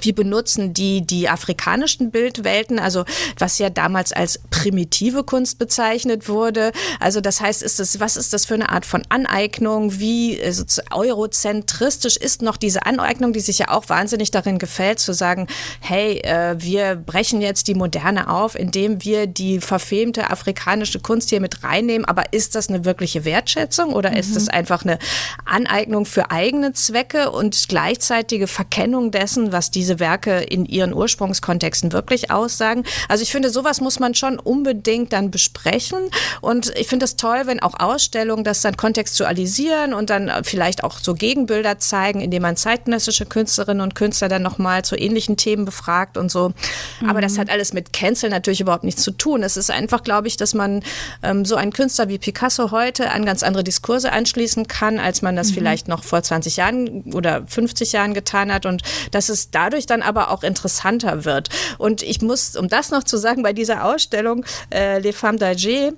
wie 0.00 0.12
benutzen 0.12 0.74
die 0.74 1.06
die 1.06 1.28
afrikanischen 1.28 2.10
Bildwelten, 2.10 2.78
also 2.78 3.04
was 3.38 3.58
ja 3.58 3.70
damals 3.70 4.12
als 4.12 4.40
primitive 4.50 5.24
Kunst 5.24 5.58
bezeichnet 5.58 6.28
wurde. 6.28 6.72
Also 7.00 7.20
das 7.20 7.40
heißt, 7.40 7.62
ist 7.62 7.80
das, 7.80 8.00
was 8.00 8.16
ist 8.16 8.32
das 8.32 8.44
für 8.44 8.54
eine 8.54 8.70
Art 8.70 8.86
von 8.86 9.02
Aneignung? 9.08 9.98
Wie 9.98 10.40
also 10.42 10.64
eurozentristisch 10.90 12.16
ist 12.16 12.42
noch 12.42 12.56
diese 12.56 12.86
Aneignung, 12.86 13.32
die 13.32 13.40
sich 13.40 13.58
ja 13.58 13.68
auch 13.68 13.88
wahnsinnig 13.88 14.30
darin 14.30 14.58
gefällt, 14.58 14.98
zu 14.98 15.12
sagen, 15.12 15.46
hey, 15.80 16.18
äh, 16.18 16.56
wir 16.58 16.96
brechen 16.96 17.40
jetzt 17.40 17.68
die 17.68 17.74
Moderne 17.74 18.30
auf, 18.30 18.54
indem 18.54 19.04
wir 19.04 19.26
die 19.26 19.60
verfemte 19.60 20.30
afrikanische 20.30 21.00
Kunst 21.00 21.30
hier 21.30 21.40
mit 21.40 21.62
reinnehmen. 21.62 22.04
Aber 22.04 22.32
ist 22.32 22.54
das 22.54 22.68
eine 22.68 22.84
wirkliche 22.84 23.24
Wertschätzung 23.24 23.92
oder 23.92 24.10
mhm. 24.10 24.16
ist 24.16 24.36
das 24.36 24.48
einfach 24.48 24.84
eine 24.84 24.98
Aneignung 25.44 26.06
für 26.06 26.30
eigene 26.30 26.72
Zwecke 26.72 27.30
und 27.30 27.68
gleichzeitige 27.68 28.46
Verkennung 28.46 29.10
dessen, 29.10 29.52
was 29.52 29.70
die 29.70 29.84
diese 29.86 30.00
Werke 30.00 30.40
in 30.40 30.66
ihren 30.66 30.92
Ursprungskontexten 30.92 31.92
wirklich 31.92 32.32
aussagen. 32.32 32.82
Also 33.08 33.22
ich 33.22 33.30
finde, 33.30 33.50
sowas 33.50 33.80
muss 33.80 34.00
man 34.00 34.14
schon 34.14 34.40
unbedingt 34.40 35.12
dann 35.12 35.30
besprechen. 35.30 36.10
Und 36.40 36.72
ich 36.76 36.88
finde 36.88 37.04
es 37.04 37.16
toll, 37.16 37.42
wenn 37.44 37.60
auch 37.60 37.78
Ausstellungen 37.78 38.42
das 38.42 38.62
dann 38.62 38.76
kontextualisieren 38.76 39.94
und 39.94 40.10
dann 40.10 40.30
vielleicht 40.42 40.82
auch 40.82 40.98
so 40.98 41.14
Gegenbilder 41.14 41.78
zeigen, 41.78 42.20
indem 42.20 42.42
man 42.42 42.56
zeitgenössische 42.56 43.26
Künstlerinnen 43.26 43.80
und 43.80 43.94
Künstler 43.94 44.28
dann 44.28 44.42
nochmal 44.42 44.84
zu 44.84 44.96
ähnlichen 44.96 45.36
Themen 45.36 45.64
befragt 45.64 46.16
und 46.16 46.32
so. 46.32 46.52
Mhm. 47.00 47.10
Aber 47.10 47.20
das 47.20 47.34
mhm. 47.34 47.42
hat 47.42 47.50
alles 47.50 47.72
mit 47.72 47.92
Cancel 47.92 48.28
natürlich 48.28 48.60
überhaupt 48.60 48.84
nichts 48.84 49.02
zu 49.02 49.12
tun. 49.12 49.44
Es 49.44 49.56
ist 49.56 49.70
einfach, 49.70 50.02
glaube 50.02 50.26
ich, 50.26 50.36
dass 50.36 50.52
man 50.52 50.82
ähm, 51.22 51.44
so 51.44 51.54
einen 51.54 51.72
Künstler 51.72 52.08
wie 52.08 52.18
Picasso 52.18 52.72
heute 52.72 53.12
an 53.12 53.24
ganz 53.24 53.44
andere 53.44 53.62
Diskurse 53.62 54.10
anschließen 54.10 54.66
kann, 54.66 54.98
als 54.98 55.22
man 55.22 55.36
das 55.36 55.50
mhm. 55.50 55.54
vielleicht 55.54 55.86
noch 55.86 56.02
vor 56.02 56.24
20 56.24 56.56
Jahren 56.56 57.14
oder 57.14 57.46
50 57.46 57.92
Jahren 57.92 58.14
getan 58.14 58.52
hat. 58.52 58.66
Und 58.66 58.82
dass 59.12 59.28
es 59.28 59.52
dadurch 59.52 59.75
dadurch 59.76 59.86
dann 59.86 60.02
aber 60.02 60.30
auch 60.30 60.42
interessanter 60.42 61.24
wird. 61.24 61.50
Und 61.78 62.02
ich 62.02 62.22
muss, 62.22 62.56
um 62.56 62.68
das 62.68 62.90
noch 62.90 63.04
zu 63.04 63.18
sagen, 63.18 63.42
bei 63.42 63.52
dieser 63.52 63.84
Ausstellung 63.84 64.44
äh, 64.72 64.98
Les 65.00 65.14
Femmes 65.14 65.40
d'Alger, 65.40 65.92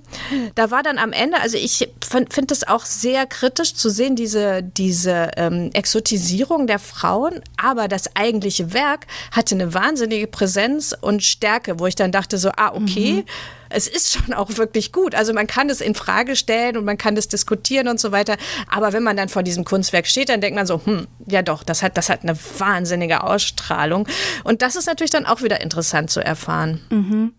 da 0.55 0.71
war 0.71 0.83
dann 0.83 0.97
am 0.97 1.13
Ende, 1.13 1.39
also 1.39 1.57
ich 1.57 1.89
finde 2.01 2.53
es 2.53 2.67
auch 2.67 2.85
sehr 2.85 3.25
kritisch 3.25 3.73
zu 3.73 3.89
sehen, 3.89 4.15
diese, 4.15 4.61
diese 4.63 5.31
ähm, 5.37 5.69
Exotisierung 5.73 6.67
der 6.67 6.79
Frauen, 6.79 7.41
aber 7.57 7.87
das 7.87 8.15
eigentliche 8.15 8.73
Werk 8.73 9.07
hatte 9.31 9.55
eine 9.55 9.73
wahnsinnige 9.73 10.27
Präsenz 10.27 10.95
und 10.99 11.23
Stärke, 11.23 11.79
wo 11.79 11.87
ich 11.87 11.95
dann 11.95 12.11
dachte 12.11 12.37
so, 12.37 12.51
ah, 12.57 12.73
okay, 12.73 13.23
mhm 13.23 13.23
es 13.69 13.87
ist 13.87 14.13
schon 14.13 14.33
auch 14.33 14.57
wirklich 14.57 14.91
gut. 14.91 15.15
Also 15.15 15.33
man 15.33 15.47
kann 15.47 15.69
es 15.69 15.81
in 15.81 15.95
Frage 15.95 16.35
stellen 16.35 16.77
und 16.77 16.85
man 16.85 16.97
kann 16.97 17.15
es 17.17 17.27
diskutieren 17.27 17.87
und 17.87 17.99
so 17.99 18.11
weiter. 18.11 18.35
Aber 18.69 18.93
wenn 18.93 19.03
man 19.03 19.17
dann 19.17 19.29
vor 19.29 19.43
diesem 19.43 19.65
Kunstwerk 19.65 20.07
steht, 20.07 20.29
dann 20.29 20.41
denkt 20.41 20.55
man 20.55 20.65
so, 20.65 20.81
hm, 20.83 21.07
ja 21.27 21.41
doch, 21.41 21.63
das 21.63 21.83
hat, 21.83 21.97
das 21.97 22.09
hat 22.09 22.23
eine 22.23 22.37
wahnsinnige 22.57 23.23
Ausstrahlung. 23.23 24.07
Und 24.43 24.61
das 24.61 24.75
ist 24.75 24.87
natürlich 24.87 25.11
dann 25.11 25.25
auch 25.25 25.41
wieder 25.41 25.61
interessant 25.61 26.09
zu 26.09 26.19
erfahren. 26.19 26.81
Mhm. 26.89 27.33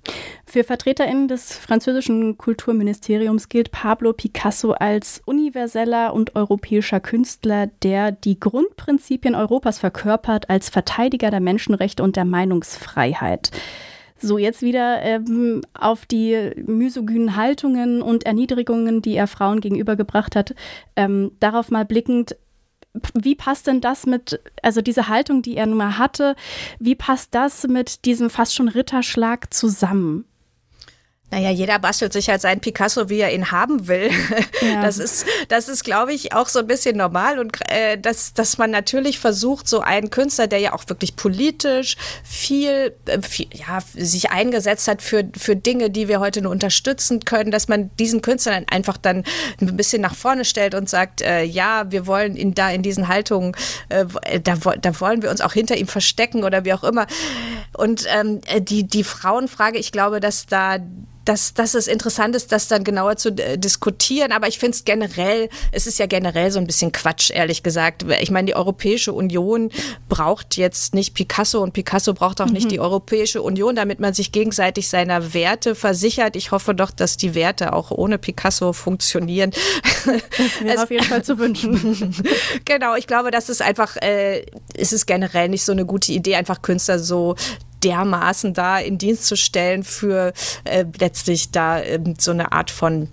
Für 0.47 0.65
VertreterInnen 0.65 1.29
des 1.29 1.53
französischen 1.53 2.37
Kulturministeriums 2.37 3.49
gilt 3.49 3.71
Pablo 3.71 4.13
Picasso 4.13 4.73
als 4.73 5.23
universeller 5.25 6.13
und 6.13 6.35
europäischer 6.35 6.99
Künstler, 6.99 7.69
der 7.83 8.11
die 8.13 8.41
Grundprinzipien 8.41 9.35
Europas 9.35 9.79
verkörpert 9.79 10.51
als 10.51 10.69
Verteidiger 10.69 11.31
der 11.31 11.41
Menschenrechte 11.41 12.03
und 12.03 12.17
der 12.17 12.25
Meinungsfreiheit. 12.25 13.53
So, 14.23 14.37
jetzt 14.37 14.61
wieder 14.61 15.01
ähm, 15.03 15.63
auf 15.73 16.05
die 16.05 16.53
misogynen 16.67 17.37
Haltungen 17.37 18.03
und 18.03 18.27
Erniedrigungen, 18.27 19.01
die 19.01 19.15
er 19.15 19.27
Frauen 19.27 19.61
gegenübergebracht 19.61 20.37
hat, 20.37 20.55
ähm, 20.95 21.33
darauf 21.41 21.71
mal 21.71 21.87
blickend, 21.87 22.37
wie 23.15 23.35
passt 23.35 23.67
denn 23.67 23.81
das 23.81 24.05
mit, 24.05 24.41
also 24.63 24.83
diese 24.83 25.09
Haltung, 25.09 25.43
die 25.43 25.57
er 25.57 25.67
nun 25.67 25.79
mal 25.79 25.97
hatte, 25.97 26.35
wie 26.79 26.95
passt 26.95 27.35
das 27.35 27.67
mit 27.67 28.05
diesem 28.05 28.31
fast 28.31 28.55
schon 28.55 28.69
Ritterschlag 28.69 29.53
zusammen? 29.55 30.25
Naja, 31.31 31.51
jeder 31.51 31.79
bastelt 31.79 32.13
sich 32.13 32.29
halt 32.29 32.41
seinen 32.41 32.61
Picasso, 32.61 33.09
wie 33.09 33.21
er 33.21 33.33
ihn 33.33 33.51
haben 33.51 33.87
will. 33.89 34.11
Ja. 34.61 34.83
Das 34.83 34.99
ist, 34.99 35.25
das 35.49 35.69
ist, 35.69 35.85
glaube 35.85 36.13
ich, 36.13 36.35
auch 36.35 36.49
so 36.49 36.59
ein 36.59 36.67
bisschen 36.67 36.97
normal 36.97 37.39
und 37.39 37.59
äh, 37.71 37.97
dass, 37.97 38.35
dass 38.35 38.59
man 38.59 38.71
natürlich 38.71 39.19
versucht, 39.19 39.67
so 39.67 39.81
einen 39.81 40.11
Künstler, 40.11 40.49
der 40.49 40.59
ja 40.59 40.75
auch 40.75 40.85
wirklich 40.89 41.17
politisch 41.17 41.97
viel, 42.23 42.95
äh, 43.07 43.23
viel 43.23 43.47
ja, 43.55 43.79
sich 43.95 44.31
eingesetzt 44.31 44.87
hat 44.87 45.01
für, 45.01 45.25
für 45.37 45.57
Dinge, 45.57 45.89
die 45.89 46.09
wir 46.09 46.21
heute 46.21 46.43
nur 46.43 46.53
unterstützen 46.53 47.25
können, 47.25 47.51
dass 47.51 47.69
man 47.69 47.91
diesen 47.97 48.21
Künstler 48.21 48.53
dann 48.53 48.67
einfach 48.69 48.99
dann 48.99 49.25
ein 49.61 49.77
bisschen 49.77 50.03
nach 50.03 50.15
vorne 50.15 50.45
stellt 50.45 50.75
und 50.75 50.91
sagt, 50.91 51.23
äh, 51.23 51.43
ja, 51.43 51.91
wir 51.91 52.07
wollen 52.07 52.37
ihn 52.37 52.55
da 52.55 52.71
in 52.71 52.83
diesen 52.83 53.09
Haltungen, 53.09 53.57
äh, 53.89 54.05
da, 54.41 54.57
da 54.57 55.01
wollen 55.01 55.23
wir 55.23 55.31
uns 55.31 55.41
auch 55.41 55.55
hinter 55.55 55.77
ihm 55.77 55.89
verstecken 55.89 56.45
oder 56.45 56.67
wie 56.67 56.75
auch 56.75 56.85
immer. 56.85 57.07
Und 57.77 58.05
ähm, 58.15 58.41
die, 58.59 58.85
die 58.85 59.05
Frauenfrage, 59.05 59.79
ich 59.79 59.91
glaube, 59.91 60.21
dass 60.21 60.45
da 60.47 60.79
dass, 61.25 61.55
dass 61.55 61.75
es 61.75 61.87
interessant 61.87 62.35
ist, 62.35 62.53
das 62.53 62.69
dann 62.69 62.85
genauer 62.85 63.17
zu 63.17 63.31
äh, 63.31 63.59
diskutieren. 63.59 64.33
Aber 64.33 64.49
ich 64.49 64.59
finde 64.59 64.77
es 64.77 64.85
generell, 64.85 65.49
es 65.73 65.87
ist 65.87 65.99
ja 65.99 66.07
generell 66.07 66.51
so 66.51 66.59
ein 66.59 66.67
bisschen 66.67 66.93
Quatsch, 66.93 67.31
ehrlich 67.31 67.63
gesagt. 67.63 68.05
Ich 68.21 68.31
meine, 68.31 68.47
die 68.47 68.57
Europäische 68.57 69.13
Union 69.13 69.71
braucht 70.09 70.57
jetzt 70.57 70.95
nicht 70.95 71.15
Picasso 71.15 71.63
und 71.63 71.73
Picasso 71.73 72.15
braucht 72.15 72.41
auch 72.41 72.47
mhm. 72.47 72.55
nicht 72.55 72.71
die 72.71 72.81
Europäische 72.81 73.43
Union, 73.43 73.77
damit 73.77 74.01
man 74.01 74.15
sich 74.15 74.33
gegenseitig 74.33 74.89
seiner 74.89 75.35
Werte 75.35 75.75
versichert. 75.75 76.37
Ich 76.37 76.51
hoffe 76.53 76.75
doch, 76.75 76.91
dass 76.91 77.17
die 77.17 77.35
Werte 77.35 77.73
auch 77.73 77.91
ohne 77.91 78.19
Picasso 78.19 78.73
funktionieren. 78.73 79.51
Das 80.05 80.65
wäre 80.65 80.83
auf 80.83 80.91
jeden 80.91 81.05
Fall 81.05 81.23
zu 81.23 81.39
wünschen. 81.39 82.15
genau, 82.65 82.95
ich 82.97 83.07
glaube, 83.07 83.31
das 83.31 83.49
ist 83.49 83.61
einfach, 83.61 83.97
äh, 83.97 84.47
es 84.75 84.93
ist 84.93 85.07
generell 85.07 85.49
nicht 85.49 85.65
so 85.65 85.73
eine 85.73 85.85
gute 85.85 86.13
Idee, 86.13 86.37
einfach 86.37 86.63
Künstler 86.63 86.99
so 86.99 87.37
dermaßen 87.83 88.55
da 88.55 88.79
in 88.79 88.99
Dienst 88.99 89.27
zu 89.27 89.37
stellen 89.37 89.83
für 89.85 90.33
äh, 90.65 90.85
letztlich 90.99 91.51
da 91.51 91.81
äh, 91.81 91.99
so 92.19 92.31
eine 92.31 92.53
Art 92.53 92.71
von 92.71 93.09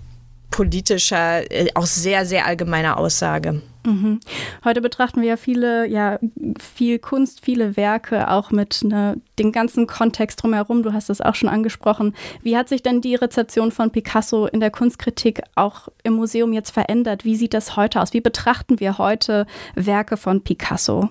politischer, 0.51 1.49
äh, 1.51 1.67
auch 1.75 1.85
sehr, 1.85 2.25
sehr 2.25 2.45
allgemeiner 2.45 2.97
Aussage. 2.97 3.61
Mhm. 3.85 4.19
Heute 4.65 4.81
betrachten 4.81 5.21
wir 5.21 5.29
ja 5.29 5.37
viele, 5.37 5.87
ja, 5.87 6.19
viel 6.59 6.99
Kunst, 6.99 7.43
viele 7.43 7.77
Werke, 7.77 8.29
auch 8.29 8.51
mit 8.51 8.83
ne, 8.83 9.21
dem 9.39 9.51
ganzen 9.51 9.87
Kontext 9.87 10.43
drumherum. 10.43 10.83
Du 10.83 10.93
hast 10.93 11.09
es 11.09 11.21
auch 11.21 11.35
schon 11.35 11.47
angesprochen. 11.47 12.13
Wie 12.41 12.57
hat 12.57 12.67
sich 12.67 12.83
denn 12.83 13.01
die 13.01 13.15
Rezeption 13.15 13.71
von 13.71 13.91
Picasso 13.91 14.45
in 14.47 14.59
der 14.59 14.71
Kunstkritik 14.71 15.41
auch 15.55 15.87
im 16.03 16.13
Museum 16.13 16.51
jetzt 16.51 16.71
verändert? 16.71 17.23
Wie 17.23 17.35
sieht 17.35 17.53
das 17.53 17.77
heute 17.77 18.01
aus? 18.01 18.13
Wie 18.13 18.21
betrachten 18.21 18.79
wir 18.79 18.97
heute 18.97 19.45
Werke 19.75 20.17
von 20.17 20.43
Picasso? 20.43 21.09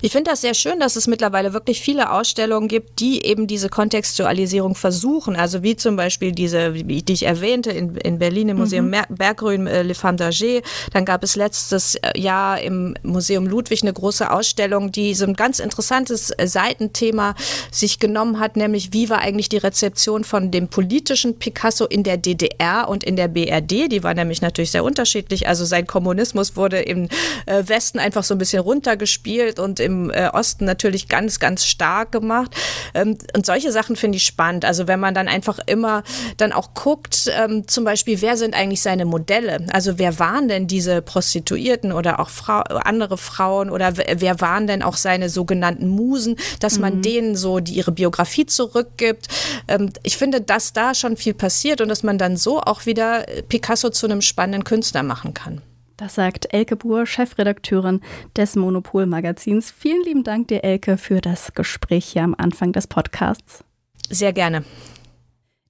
Ich 0.00 0.12
finde 0.12 0.30
das 0.30 0.40
sehr 0.40 0.54
schön, 0.54 0.80
dass 0.80 0.96
es 0.96 1.06
mittlerweile 1.06 1.52
wirklich 1.52 1.80
viele 1.80 2.10
Ausstellungen 2.12 2.68
gibt, 2.68 3.00
die 3.00 3.24
eben 3.24 3.46
diese 3.46 3.68
Kontextualisierung 3.68 4.74
versuchen. 4.74 5.36
Also 5.36 5.62
wie 5.62 5.76
zum 5.76 5.96
Beispiel 5.96 6.32
diese, 6.32 6.72
die 6.72 7.12
ich 7.12 7.24
erwähnte, 7.24 7.70
in, 7.70 7.96
in 7.96 8.18
Berlin 8.18 8.50
im 8.50 8.58
Museum 8.58 8.86
mhm. 8.86 8.96
Berggrün 9.10 9.66
äh, 9.66 9.82
Le 9.82 9.94
Femme 9.94 10.16
d'Arger. 10.16 10.62
Dann 10.92 11.04
gab 11.04 11.24
es 11.24 11.36
letztes 11.36 11.96
äh, 11.96 12.18
Jahr 12.18 12.60
im 12.60 12.94
Museum 13.02 13.46
Ludwig 13.46 13.82
eine 13.82 13.92
große 13.92 14.30
Ausstellung, 14.30 14.92
die 14.92 15.14
so 15.14 15.24
ein 15.24 15.34
ganz 15.34 15.58
interessantes 15.58 16.30
äh, 16.30 16.46
Seitenthema 16.46 17.34
sich 17.70 17.98
genommen 17.98 18.38
hat, 18.38 18.56
nämlich 18.56 18.92
wie 18.92 19.10
war 19.10 19.18
eigentlich 19.18 19.48
die 19.48 19.58
Rezeption 19.58 20.24
von 20.24 20.50
dem 20.50 20.68
politischen 20.68 21.38
Picasso 21.38 21.84
in 21.84 22.04
der 22.04 22.16
DDR 22.16 22.47
und 22.88 23.04
in 23.04 23.16
der 23.16 23.28
BRD. 23.28 23.90
Die 23.90 24.02
war 24.02 24.14
nämlich 24.14 24.42
natürlich 24.42 24.70
sehr 24.70 24.84
unterschiedlich. 24.84 25.48
Also 25.48 25.64
sein 25.64 25.86
Kommunismus 25.86 26.56
wurde 26.56 26.80
im 26.80 27.08
äh, 27.46 27.62
Westen 27.66 27.98
einfach 27.98 28.24
so 28.24 28.34
ein 28.34 28.38
bisschen 28.38 28.60
runtergespielt 28.60 29.58
und 29.58 29.80
im 29.80 30.10
äh, 30.10 30.28
Osten 30.32 30.64
natürlich 30.64 31.08
ganz, 31.08 31.38
ganz 31.38 31.64
stark 31.64 32.12
gemacht. 32.12 32.54
Ähm, 32.94 33.18
und 33.34 33.46
solche 33.46 33.72
Sachen 33.72 33.96
finde 33.96 34.16
ich 34.16 34.24
spannend. 34.24 34.64
Also 34.64 34.88
wenn 34.88 35.00
man 35.00 35.14
dann 35.14 35.28
einfach 35.28 35.58
immer 35.66 36.02
dann 36.36 36.52
auch 36.52 36.74
guckt, 36.74 37.30
ähm, 37.38 37.68
zum 37.68 37.84
Beispiel, 37.84 38.20
wer 38.20 38.36
sind 38.36 38.54
eigentlich 38.54 38.82
seine 38.82 39.04
Modelle? 39.04 39.66
Also 39.72 39.98
wer 39.98 40.18
waren 40.18 40.48
denn 40.48 40.66
diese 40.66 41.02
Prostituierten 41.02 41.92
oder 41.92 42.20
auch 42.20 42.30
Frau, 42.30 42.60
andere 42.60 43.18
Frauen 43.18 43.70
oder 43.70 43.94
wer 43.96 44.40
waren 44.40 44.66
denn 44.66 44.82
auch 44.82 44.96
seine 44.96 45.28
sogenannten 45.28 45.88
Musen, 45.88 46.36
dass 46.60 46.78
man 46.78 46.96
mhm. 46.96 47.02
denen 47.02 47.36
so 47.36 47.60
die, 47.60 47.74
ihre 47.74 47.92
Biografie 47.92 48.46
zurückgibt. 48.46 49.28
Ähm, 49.68 49.90
ich 50.02 50.16
finde, 50.16 50.40
dass 50.40 50.72
da 50.72 50.94
schon 50.94 51.16
viel 51.16 51.34
passiert 51.34 51.80
und 51.80 51.88
dass 51.88 52.02
man 52.02 52.18
dann 52.18 52.36
so 52.36 52.47
auch 52.56 52.86
wieder 52.86 53.26
Picasso 53.48 53.90
zu 53.90 54.06
einem 54.06 54.22
spannenden 54.22 54.64
Künstler 54.64 55.02
machen 55.02 55.34
kann. 55.34 55.60
Das 55.98 56.14
sagt 56.14 56.54
Elke 56.54 56.76
Buhr, 56.76 57.06
Chefredakteurin 57.06 58.00
des 58.36 58.54
Monopol-Magazins. 58.54 59.72
Vielen 59.76 60.02
lieben 60.04 60.22
Dank 60.22 60.48
dir, 60.48 60.62
Elke, 60.62 60.96
für 60.96 61.20
das 61.20 61.52
Gespräch 61.54 62.06
hier 62.06 62.22
am 62.22 62.36
Anfang 62.38 62.72
des 62.72 62.86
Podcasts. 62.86 63.64
Sehr 64.08 64.32
gerne. 64.32 64.64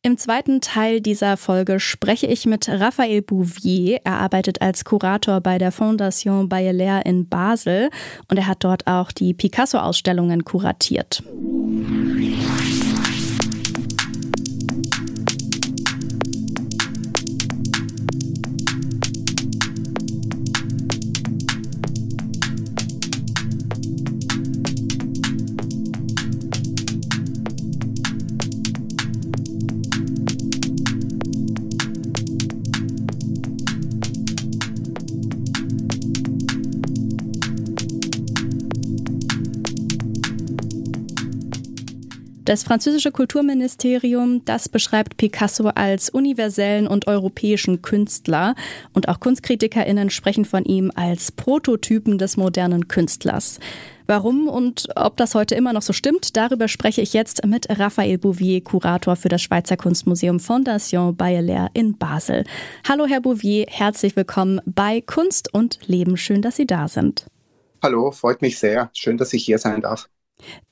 Im 0.02 0.16
zweiten 0.16 0.61
Teil 0.61 1.00
dieser 1.00 1.37
Folge 1.37 1.80
spreche 1.80 2.26
ich 2.26 2.47
mit 2.47 2.68
Raphael 2.68 3.20
Bouvier. 3.20 4.00
Er 4.04 4.18
arbeitet 4.18 4.62
als 4.62 4.85
Kurator 4.85 5.40
bei 5.40 5.58
der 5.58 5.73
Fondation 5.73 6.49
Bayeler 6.49 7.04
in 7.04 7.28
Basel 7.28 7.90
und 8.30 8.37
er 8.37 8.47
hat 8.47 8.62
dort 8.62 8.87
auch 8.87 9.11
die 9.11 9.35
Picasso-Ausstellungen 9.35 10.44
kuratiert. 10.44 11.23
Das 42.49 42.62
französische 42.62 43.12
Kulturministerium, 43.12 44.43
das 44.47 44.71
beschreibt 44.71 45.19
Picasso 45.19 45.69
als 45.75 46.09
universellen 46.09 46.87
und 46.87 47.07
europäischen 47.07 47.83
Künstler 47.83 48.55
und 48.95 49.11
auch 49.11 49.21
KunstkritikerInnen 49.21 50.09
sprechen 50.09 50.47
von 50.47 50.64
ihm 50.64 50.90
als 50.95 51.31
Prototypen 51.31 52.17
des 52.17 52.38
modernen 52.38 52.88
Künstlers. 52.88 53.61
Warum 54.07 54.49
und 54.49 54.88
ob 54.97 55.19
das 55.19 55.35
heute 55.35 55.57
immer 55.57 55.75
noch 55.75 55.83
so 55.83 55.93
stimmt, 55.93 56.38
darüber 56.38 56.69
spreche 56.69 57.02
ich 57.02 57.12
jetzt 57.12 57.45
mit 57.45 57.69
Raphael 57.69 58.17
Bouvier, 58.17 58.64
Kurator 58.64 59.17
für 59.17 59.28
das 59.28 59.43
Schweizer 59.43 59.76
Kunstmuseum 59.76 60.40
Fondation 60.40 61.14
Bayeler 61.14 61.69
in 61.75 61.99
Basel. 61.99 62.45
Hallo 62.88 63.05
Herr 63.07 63.21
Bouvier, 63.21 63.67
herzlich 63.69 64.17
willkommen 64.17 64.62
bei 64.64 65.02
Kunst 65.02 65.52
und 65.52 65.81
Leben. 65.87 66.17
Schön, 66.17 66.40
dass 66.40 66.57
Sie 66.57 66.67
da 66.67 66.88
sind. 66.88 67.26
Hallo, 67.83 68.11
freut 68.11 68.40
mich 68.40 68.59
sehr. 68.59 68.88
Schön, 68.95 69.19
dass 69.19 69.35
ich 69.35 69.45
hier 69.45 69.59
sein 69.59 69.83
darf. 69.83 70.09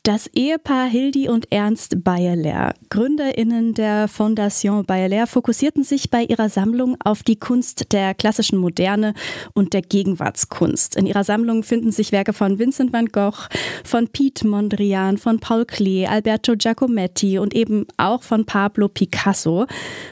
Das 0.06 0.30
Ehepaar 0.34 0.86
Hildi 0.86 1.28
und 1.28 1.50
Ernst 1.50 2.04
Bayeler, 2.04 2.74
GründerInnen 2.90 3.74
der 3.74 4.06
Fondation 4.06 4.84
Bayeler, 4.84 5.26
fokussierten 5.26 5.82
sich 5.82 6.10
bei 6.10 6.22
ihrer 6.22 6.48
Sammlung 6.48 6.96
auf 7.02 7.24
die 7.24 7.34
Kunst 7.34 7.92
der 7.92 8.14
klassischen 8.14 8.56
Moderne 8.56 9.14
und 9.52 9.72
der 9.72 9.82
Gegenwartskunst. 9.82 10.94
In 10.94 11.06
ihrer 11.06 11.24
Sammlung 11.24 11.64
finden 11.64 11.90
sich 11.90 12.12
Werke 12.12 12.32
von 12.32 12.60
Vincent 12.60 12.92
van 12.92 13.06
Gogh, 13.06 13.48
von 13.82 14.06
Piet 14.06 14.44
Mondrian, 14.44 15.18
von 15.18 15.40
Paul 15.40 15.64
Klee, 15.64 16.06
Alberto 16.06 16.54
Giacometti 16.56 17.40
und 17.40 17.52
eben 17.52 17.84
auch 17.96 18.22
von 18.22 18.46
Pablo 18.46 18.86
Picasso. 18.86 19.66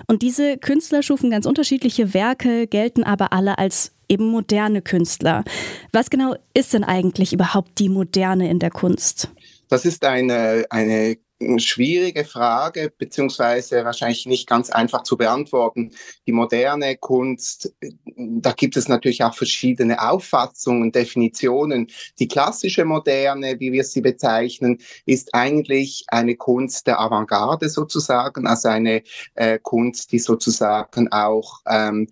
Und 0.08 0.22
diese 0.22 0.56
Künstler 0.56 1.04
schufen 1.04 1.30
ganz 1.30 1.46
unterschiedliche 1.46 2.12
Werke, 2.14 2.66
gelten 2.66 3.04
aber 3.04 3.32
alle 3.32 3.58
als 3.58 3.92
eben 4.08 4.28
moderne 4.28 4.82
Künstler. 4.82 5.44
Was 5.92 6.10
genau 6.10 6.34
ist 6.52 6.74
denn 6.74 6.82
eigentlich 6.82 7.32
überhaupt 7.32 7.78
die 7.78 7.88
Moderne 7.88 8.50
in 8.50 8.58
der 8.58 8.70
Kunst? 8.70 9.30
Das 9.68 9.84
ist 9.84 10.04
eine, 10.04 10.64
eine 10.70 11.16
schwierige 11.58 12.24
Frage, 12.24 12.92
beziehungsweise 12.96 13.84
wahrscheinlich 13.84 14.26
nicht 14.26 14.48
ganz 14.48 14.70
einfach 14.70 15.02
zu 15.02 15.16
beantworten. 15.16 15.92
Die 16.26 16.32
moderne 16.32 16.96
Kunst, 16.96 17.74
da 18.16 18.52
gibt 18.52 18.76
es 18.76 18.88
natürlich 18.88 19.22
auch 19.24 19.34
verschiedene 19.34 20.00
Auffassungen, 20.00 20.92
Definitionen. 20.92 21.88
Die 22.18 22.28
klassische 22.28 22.84
Moderne, 22.84 23.58
wie 23.58 23.72
wir 23.72 23.84
sie 23.84 24.00
bezeichnen, 24.00 24.78
ist 25.06 25.34
eigentlich 25.34 26.04
eine 26.08 26.36
Kunst 26.36 26.86
der 26.86 27.00
Avantgarde 27.00 27.68
sozusagen, 27.68 28.46
also 28.46 28.68
eine 28.68 29.02
äh, 29.34 29.58
Kunst, 29.60 30.12
die 30.12 30.20
sozusagen 30.20 31.08
auch 31.10 31.60
ähm, 31.66 32.08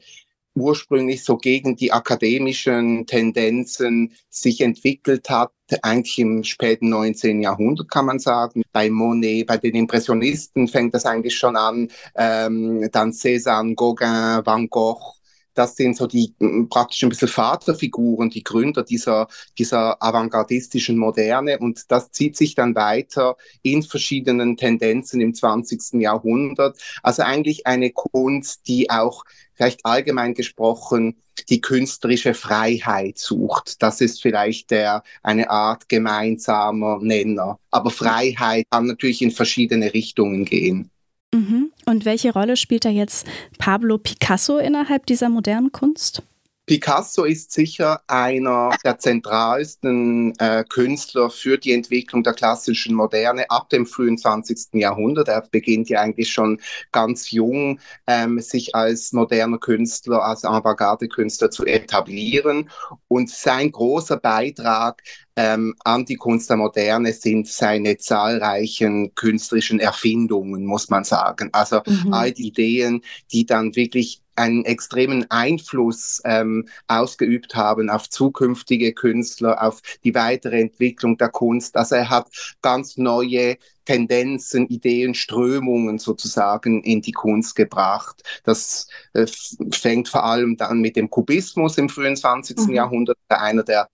ursprünglich 0.54 1.24
so 1.24 1.38
gegen 1.38 1.76
die 1.76 1.92
akademischen 1.92 3.06
Tendenzen 3.06 4.12
sich 4.28 4.60
entwickelt 4.60 5.30
hat, 5.30 5.52
eigentlich 5.82 6.18
im 6.18 6.44
späten 6.44 6.88
19. 6.88 7.42
Jahrhundert 7.42 7.90
kann 7.90 8.06
man 8.06 8.18
sagen. 8.18 8.62
Bei 8.72 8.90
Monet, 8.90 9.46
bei 9.46 9.56
den 9.56 9.74
Impressionisten 9.74 10.68
fängt 10.68 10.94
das 10.94 11.06
eigentlich 11.06 11.36
schon 11.36 11.56
an, 11.56 11.88
ähm, 12.16 12.88
dann 12.92 13.12
Cézanne, 13.12 13.74
Gauguin, 13.74 14.44
Van 14.44 14.68
Gogh, 14.68 15.21
das 15.54 15.76
sind 15.76 15.96
so 15.96 16.06
die 16.06 16.34
praktisch 16.68 17.02
ein 17.02 17.08
bisschen 17.08 17.28
Vaterfiguren, 17.28 18.30
die 18.30 18.42
Gründer 18.42 18.82
dieser, 18.82 19.28
dieser 19.58 20.02
avantgardistischen 20.02 20.96
Moderne 20.96 21.58
und 21.58 21.90
das 21.90 22.10
zieht 22.10 22.36
sich 22.36 22.54
dann 22.54 22.74
weiter 22.74 23.36
in 23.62 23.82
verschiedenen 23.82 24.56
Tendenzen 24.56 25.20
im 25.20 25.34
20. 25.34 26.00
Jahrhundert. 26.00 26.78
Also 27.02 27.22
eigentlich 27.22 27.66
eine 27.66 27.90
Kunst, 27.90 28.66
die 28.66 28.90
auch 28.90 29.24
vielleicht 29.54 29.84
allgemein 29.84 30.34
gesprochen 30.34 31.16
die 31.48 31.60
künstlerische 31.60 32.34
Freiheit 32.34 33.18
sucht. 33.18 33.82
Das 33.82 34.00
ist 34.00 34.22
vielleicht 34.22 34.70
der, 34.70 35.02
eine 35.22 35.50
Art 35.50 35.88
gemeinsamer 35.88 36.98
Nenner. 37.00 37.58
Aber 37.70 37.90
Freiheit 37.90 38.66
kann 38.70 38.86
natürlich 38.86 39.22
in 39.22 39.30
verschiedene 39.30 39.92
Richtungen 39.94 40.44
gehen. 40.44 40.91
Mhm. 41.34 41.72
Und 41.86 42.04
welche 42.04 42.32
Rolle 42.32 42.56
spielt 42.56 42.84
da 42.84 42.90
jetzt 42.90 43.26
Pablo 43.58 43.98
Picasso 43.98 44.58
innerhalb 44.58 45.06
dieser 45.06 45.28
modernen 45.28 45.72
Kunst? 45.72 46.22
Picasso 46.64 47.24
ist 47.24 47.50
sicher 47.50 48.02
einer 48.06 48.70
der 48.84 48.96
zentralsten 48.96 50.32
äh, 50.38 50.62
Künstler 50.68 51.28
für 51.28 51.58
die 51.58 51.72
Entwicklung 51.72 52.22
der 52.22 52.34
klassischen 52.34 52.94
Moderne 52.94 53.50
ab 53.50 53.68
dem 53.70 53.84
frühen 53.84 54.16
20. 54.16 54.74
Jahrhundert. 54.74 55.26
Er 55.26 55.42
beginnt 55.50 55.88
ja 55.88 56.00
eigentlich 56.00 56.30
schon 56.30 56.60
ganz 56.92 57.32
jung, 57.32 57.80
ähm, 58.06 58.38
sich 58.38 58.76
als 58.76 59.12
moderner 59.12 59.58
Künstler, 59.58 60.22
als 60.22 60.44
Avantgarde-Künstler 60.44 61.50
zu 61.50 61.66
etablieren. 61.66 62.70
Und 63.08 63.28
sein 63.28 63.72
großer 63.72 64.18
Beitrag 64.18 65.02
ähm, 65.34 65.74
an 65.84 66.04
die 66.04 66.16
Kunst 66.16 66.48
der 66.48 66.58
Moderne 66.58 67.12
sind 67.12 67.48
seine 67.48 67.96
zahlreichen 67.96 69.14
künstlerischen 69.16 69.80
Erfindungen, 69.80 70.64
muss 70.64 70.90
man 70.90 71.02
sagen. 71.02 71.48
Also 71.52 71.80
mhm. 71.84 72.12
all 72.12 72.30
die 72.30 72.46
Ideen, 72.46 73.02
die 73.32 73.46
dann 73.46 73.74
wirklich 73.74 74.21
einen 74.36 74.64
extremen 74.64 75.30
Einfluss 75.30 76.20
ähm, 76.24 76.66
ausgeübt 76.86 77.54
haben 77.54 77.90
auf 77.90 78.08
zukünftige 78.08 78.92
Künstler, 78.92 79.62
auf 79.62 79.80
die 80.04 80.14
weitere 80.14 80.60
Entwicklung 80.60 81.18
der 81.18 81.28
Kunst. 81.28 81.76
Also 81.76 81.96
er 81.96 82.10
hat 82.10 82.28
ganz 82.62 82.96
neue 82.96 83.56
Tendenzen, 83.84 84.66
Ideen, 84.68 85.14
Strömungen 85.14 85.98
sozusagen 85.98 86.82
in 86.82 87.02
die 87.02 87.12
Kunst 87.12 87.56
gebracht. 87.56 88.22
Das 88.44 88.86
äh, 89.12 89.26
fängt 89.72 90.08
vor 90.08 90.24
allem 90.24 90.56
dann 90.56 90.80
mit 90.80 90.96
dem 90.96 91.10
Kubismus 91.10 91.78
im 91.78 91.88
frühen 91.88 92.16
20. 92.16 92.58
Mhm. 92.58 92.74
Jahrhundert, 92.74 93.18
einer 93.28 93.64
der 93.64 93.88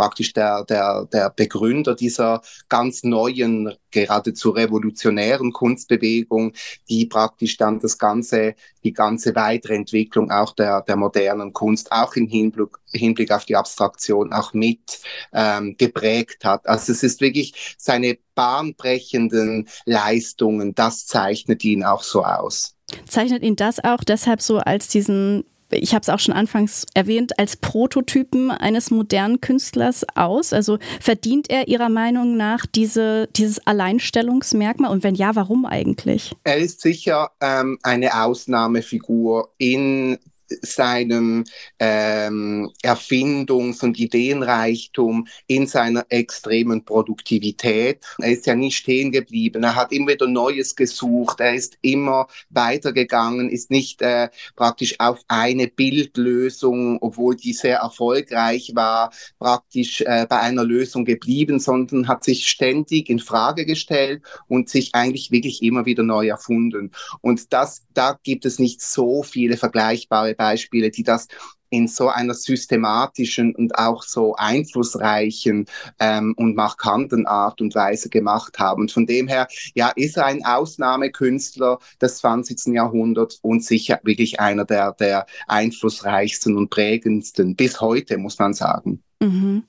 praktisch 0.00 0.32
der, 0.32 0.64
der, 0.64 1.06
der 1.12 1.28
Begründer 1.28 1.94
dieser 1.94 2.40
ganz 2.70 3.02
neuen, 3.02 3.74
geradezu 3.90 4.48
revolutionären 4.48 5.52
Kunstbewegung, 5.52 6.54
die 6.88 7.04
praktisch 7.04 7.58
dann 7.58 7.80
das 7.80 7.98
ganze, 7.98 8.54
die 8.82 8.94
ganze 8.94 9.34
weitere 9.34 9.74
Entwicklung 9.74 10.30
auch 10.30 10.54
der, 10.54 10.80
der 10.80 10.96
modernen 10.96 11.52
Kunst, 11.52 11.92
auch 11.92 12.16
im 12.16 12.28
Hinblick, 12.28 12.70
Hinblick 12.94 13.30
auf 13.30 13.44
die 13.44 13.56
Abstraktion, 13.56 14.32
auch 14.32 14.54
mit 14.54 15.02
ähm, 15.34 15.76
geprägt 15.76 16.46
hat. 16.46 16.66
Also 16.66 16.92
es 16.92 17.02
ist 17.02 17.20
wirklich 17.20 17.76
seine 17.76 18.16
bahnbrechenden 18.34 19.68
Leistungen, 19.84 20.74
das 20.74 21.04
zeichnet 21.04 21.62
ihn 21.62 21.84
auch 21.84 22.02
so 22.02 22.24
aus. 22.24 22.74
Zeichnet 23.06 23.42
ihn 23.42 23.56
das 23.56 23.84
auch 23.84 24.02
deshalb 24.02 24.40
so 24.40 24.58
als 24.58 24.88
diesen 24.88 25.44
ich 25.70 25.94
habe 25.94 26.02
es 26.02 26.08
auch 26.08 26.18
schon 26.18 26.34
anfangs 26.34 26.86
erwähnt, 26.94 27.38
als 27.38 27.56
Prototypen 27.56 28.50
eines 28.50 28.90
modernen 28.90 29.40
Künstlers 29.40 30.04
aus? 30.14 30.52
Also 30.52 30.78
verdient 31.00 31.50
er 31.50 31.68
Ihrer 31.68 31.88
Meinung 31.88 32.36
nach 32.36 32.66
diese, 32.66 33.28
dieses 33.36 33.66
Alleinstellungsmerkmal? 33.66 34.90
Und 34.90 35.02
wenn 35.02 35.14
ja, 35.14 35.36
warum 35.36 35.66
eigentlich? 35.66 36.34
Er 36.44 36.58
ist 36.58 36.80
sicher 36.80 37.30
ähm, 37.40 37.78
eine 37.82 38.22
Ausnahmefigur 38.22 39.50
in 39.58 40.18
seinem 40.62 41.44
ähm, 41.78 42.70
Erfindungs- 42.82 43.82
und 43.82 43.98
Ideenreichtum, 43.98 45.26
in 45.46 45.66
seiner 45.66 46.04
extremen 46.08 46.84
Produktivität. 46.84 48.04
Er 48.18 48.32
ist 48.32 48.46
ja 48.46 48.54
nie 48.54 48.70
stehen 48.70 49.12
geblieben. 49.12 49.62
Er 49.62 49.76
hat 49.76 49.92
immer 49.92 50.12
wieder 50.12 50.26
Neues 50.26 50.76
gesucht. 50.76 51.40
Er 51.40 51.54
ist 51.54 51.78
immer 51.82 52.26
weitergegangen, 52.50 53.48
ist 53.48 53.70
nicht 53.70 54.02
äh, 54.02 54.28
praktisch 54.56 54.98
auf 54.98 55.20
eine 55.28 55.68
Bildlösung, 55.68 56.98
obwohl 57.00 57.36
die 57.36 57.52
sehr 57.52 57.78
erfolgreich 57.78 58.72
war, 58.74 59.12
praktisch 59.38 60.00
äh, 60.02 60.26
bei 60.28 60.40
einer 60.40 60.64
Lösung 60.64 61.04
geblieben, 61.04 61.60
sondern 61.60 62.08
hat 62.08 62.24
sich 62.24 62.46
ständig 62.46 63.08
in 63.08 63.18
Frage 63.18 63.66
gestellt 63.66 64.22
und 64.48 64.68
sich 64.68 64.94
eigentlich 64.94 65.30
wirklich 65.30 65.62
immer 65.62 65.86
wieder 65.86 66.02
neu 66.02 66.28
erfunden. 66.28 66.90
Und 67.20 67.52
das, 67.52 67.86
da 67.94 68.18
gibt 68.22 68.44
es 68.44 68.58
nicht 68.58 68.82
so 68.82 69.22
viele 69.22 69.56
vergleichbare 69.56 70.34
Beispiele, 70.40 70.90
die 70.90 71.02
das 71.02 71.28
in 71.70 71.86
so 71.86 72.08
einer 72.08 72.34
systematischen 72.34 73.54
und 73.54 73.78
auch 73.78 74.02
so 74.02 74.34
einflussreichen 74.34 75.66
ähm, 76.00 76.34
und 76.36 76.56
markanten 76.56 77.26
Art 77.26 77.60
und 77.60 77.74
Weise 77.74 78.08
gemacht 78.08 78.58
haben. 78.58 78.82
Und 78.82 78.92
von 78.92 79.06
dem 79.06 79.28
her, 79.28 79.46
ja, 79.74 79.90
ist 79.94 80.16
er 80.16 80.26
ein 80.26 80.44
Ausnahmekünstler 80.44 81.78
des 82.00 82.16
20. 82.16 82.74
Jahrhunderts 82.74 83.38
und 83.42 83.64
sicher 83.64 84.00
wirklich 84.02 84.40
einer 84.40 84.64
der, 84.64 84.92
der 84.92 85.26
einflussreichsten 85.46 86.56
und 86.56 86.70
prägendsten 86.70 87.54
bis 87.54 87.80
heute, 87.80 88.18
muss 88.18 88.38
man 88.38 88.52
sagen. 88.52 89.02
Mhm. 89.20 89.64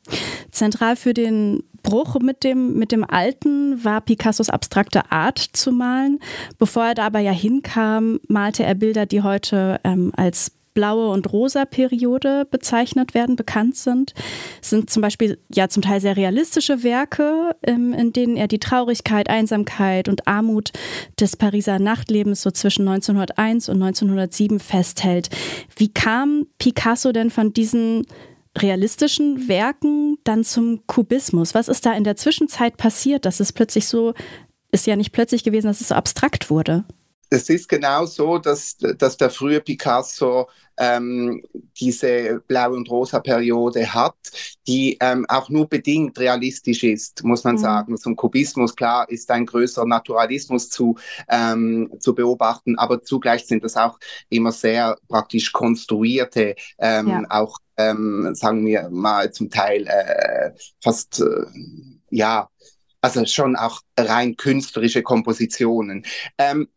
Zentral 0.50 0.96
für 0.96 1.14
den 1.14 1.64
Bruch 1.84 2.20
mit 2.20 2.44
dem, 2.44 2.78
mit 2.78 2.92
dem 2.92 3.04
Alten 3.04 3.84
war 3.84 4.02
Picassos 4.02 4.50
abstrakte 4.50 5.12
Art 5.12 5.40
zu 5.40 5.72
malen. 5.72 6.20
Bevor 6.58 6.86
er 6.86 6.96
da 6.96 7.06
aber 7.08 7.20
ja 7.20 7.32
hinkam, 7.32 8.20
malte 8.28 8.64
er 8.64 8.76
Bilder, 8.76 9.06
die 9.06 9.24
heute 9.24 9.80
ähm, 9.84 10.14
als 10.16 10.52
blaue 10.74 11.10
und 11.10 11.32
rosa 11.32 11.66
Periode 11.66 12.46
bezeichnet 12.50 13.14
werden, 13.14 13.36
bekannt 13.36 13.76
sind. 13.76 14.14
Es 14.62 14.70
sind 14.70 14.90
zum 14.90 15.02
Beispiel 15.02 15.38
ja 15.54 15.70
zum 15.70 15.82
Teil 15.82 16.02
sehr 16.02 16.18
realistische 16.18 16.84
Werke, 16.84 17.56
ähm, 17.64 17.94
in 17.94 18.14
denen 18.14 18.38
er 18.38 18.48
die 18.48 18.60
Traurigkeit, 18.60 19.30
Einsamkeit 19.30 20.10
und 20.10 20.28
Armut 20.28 20.72
des 21.20 21.36
Pariser 21.36 21.80
Nachtlebens 21.80 22.42
so 22.42 22.52
zwischen 22.52 22.88
1901 22.88 23.70
und 23.70 23.82
1907 23.82 24.60
festhält. 24.60 25.30
Wie 25.76 25.94
kam 25.94 26.48
Picasso 26.58 27.12
denn 27.12 27.30
von 27.30 27.54
diesen 27.54 28.06
realistischen 28.58 29.48
Werken 29.48 30.18
dann 30.24 30.44
zum 30.44 30.86
Kubismus? 30.88 31.54
Was 31.54 31.68
ist 31.68 31.86
da 31.86 31.94
in 31.94 32.04
der 32.04 32.16
Zwischenzeit 32.16 32.78
passiert, 32.78 33.26
dass 33.26 33.40
es 33.40 33.54
plötzlich 33.54 33.88
so 33.88 34.14
ist 34.72 34.88
ja 34.88 34.96
nicht 34.96 35.12
plötzlich 35.12 35.44
gewesen, 35.44 35.68
dass 35.68 35.82
es 35.82 35.90
so 35.90 35.96
abstrakt 35.96 36.50
wurde. 36.50 36.86
Es 37.34 37.48
ist 37.48 37.70
genau 37.70 38.06
so, 38.06 38.38
dass, 38.40 38.78
dass 38.78 39.16
der 39.16 39.30
frühe 39.30 39.62
Picasso 39.62 40.50
ähm, 40.78 41.42
diese 41.80 42.42
blaue 42.46 42.76
und 42.76 42.90
rosa 42.90 43.22
Periode 43.22 43.94
hat, 43.94 44.16
die 44.68 44.98
ähm, 45.00 45.26
auch 45.30 45.48
nur 45.50 45.70
bedingt 45.70 46.20
realistisch 46.20 46.84
ist, 46.84 47.24
muss 47.24 47.46
man 47.46 47.56
mhm. 47.56 47.60
sagen. 47.60 47.98
Zum 47.98 48.18
Kubismus, 48.18 48.76
klar, 48.76 49.10
ist 49.10 49.32
ein 49.32 49.46
größerer 49.46 49.86
Naturalismus 49.86 50.70
zu, 50.70 50.98
ähm, 51.30 51.94
zu 52.02 52.14
beobachten, 52.14 52.78
aber 52.78 53.02
zugleich 53.02 53.48
sind 53.48 53.64
das 53.64 53.78
auch 53.78 53.98
immer 54.28 54.52
sehr 54.52 54.98
praktisch 55.08 55.54
konstruierte, 55.54 56.56
ähm, 56.80 57.08
ja. 57.08 57.24
auch, 57.30 57.60
ähm, 57.78 58.36
sagen 58.36 58.66
wir 58.66 58.90
mal, 58.90 59.32
zum 59.32 59.50
Teil 59.50 59.88
äh, 59.88 60.52
fast, 60.84 61.22
äh, 61.22 61.46
ja, 62.10 62.50
also 63.00 63.26
schon 63.26 63.56
auch 63.56 63.80
rein 63.98 64.36
künstlerische 64.36 65.02
Kompositionen. 65.02 66.06
Ähm, 66.38 66.68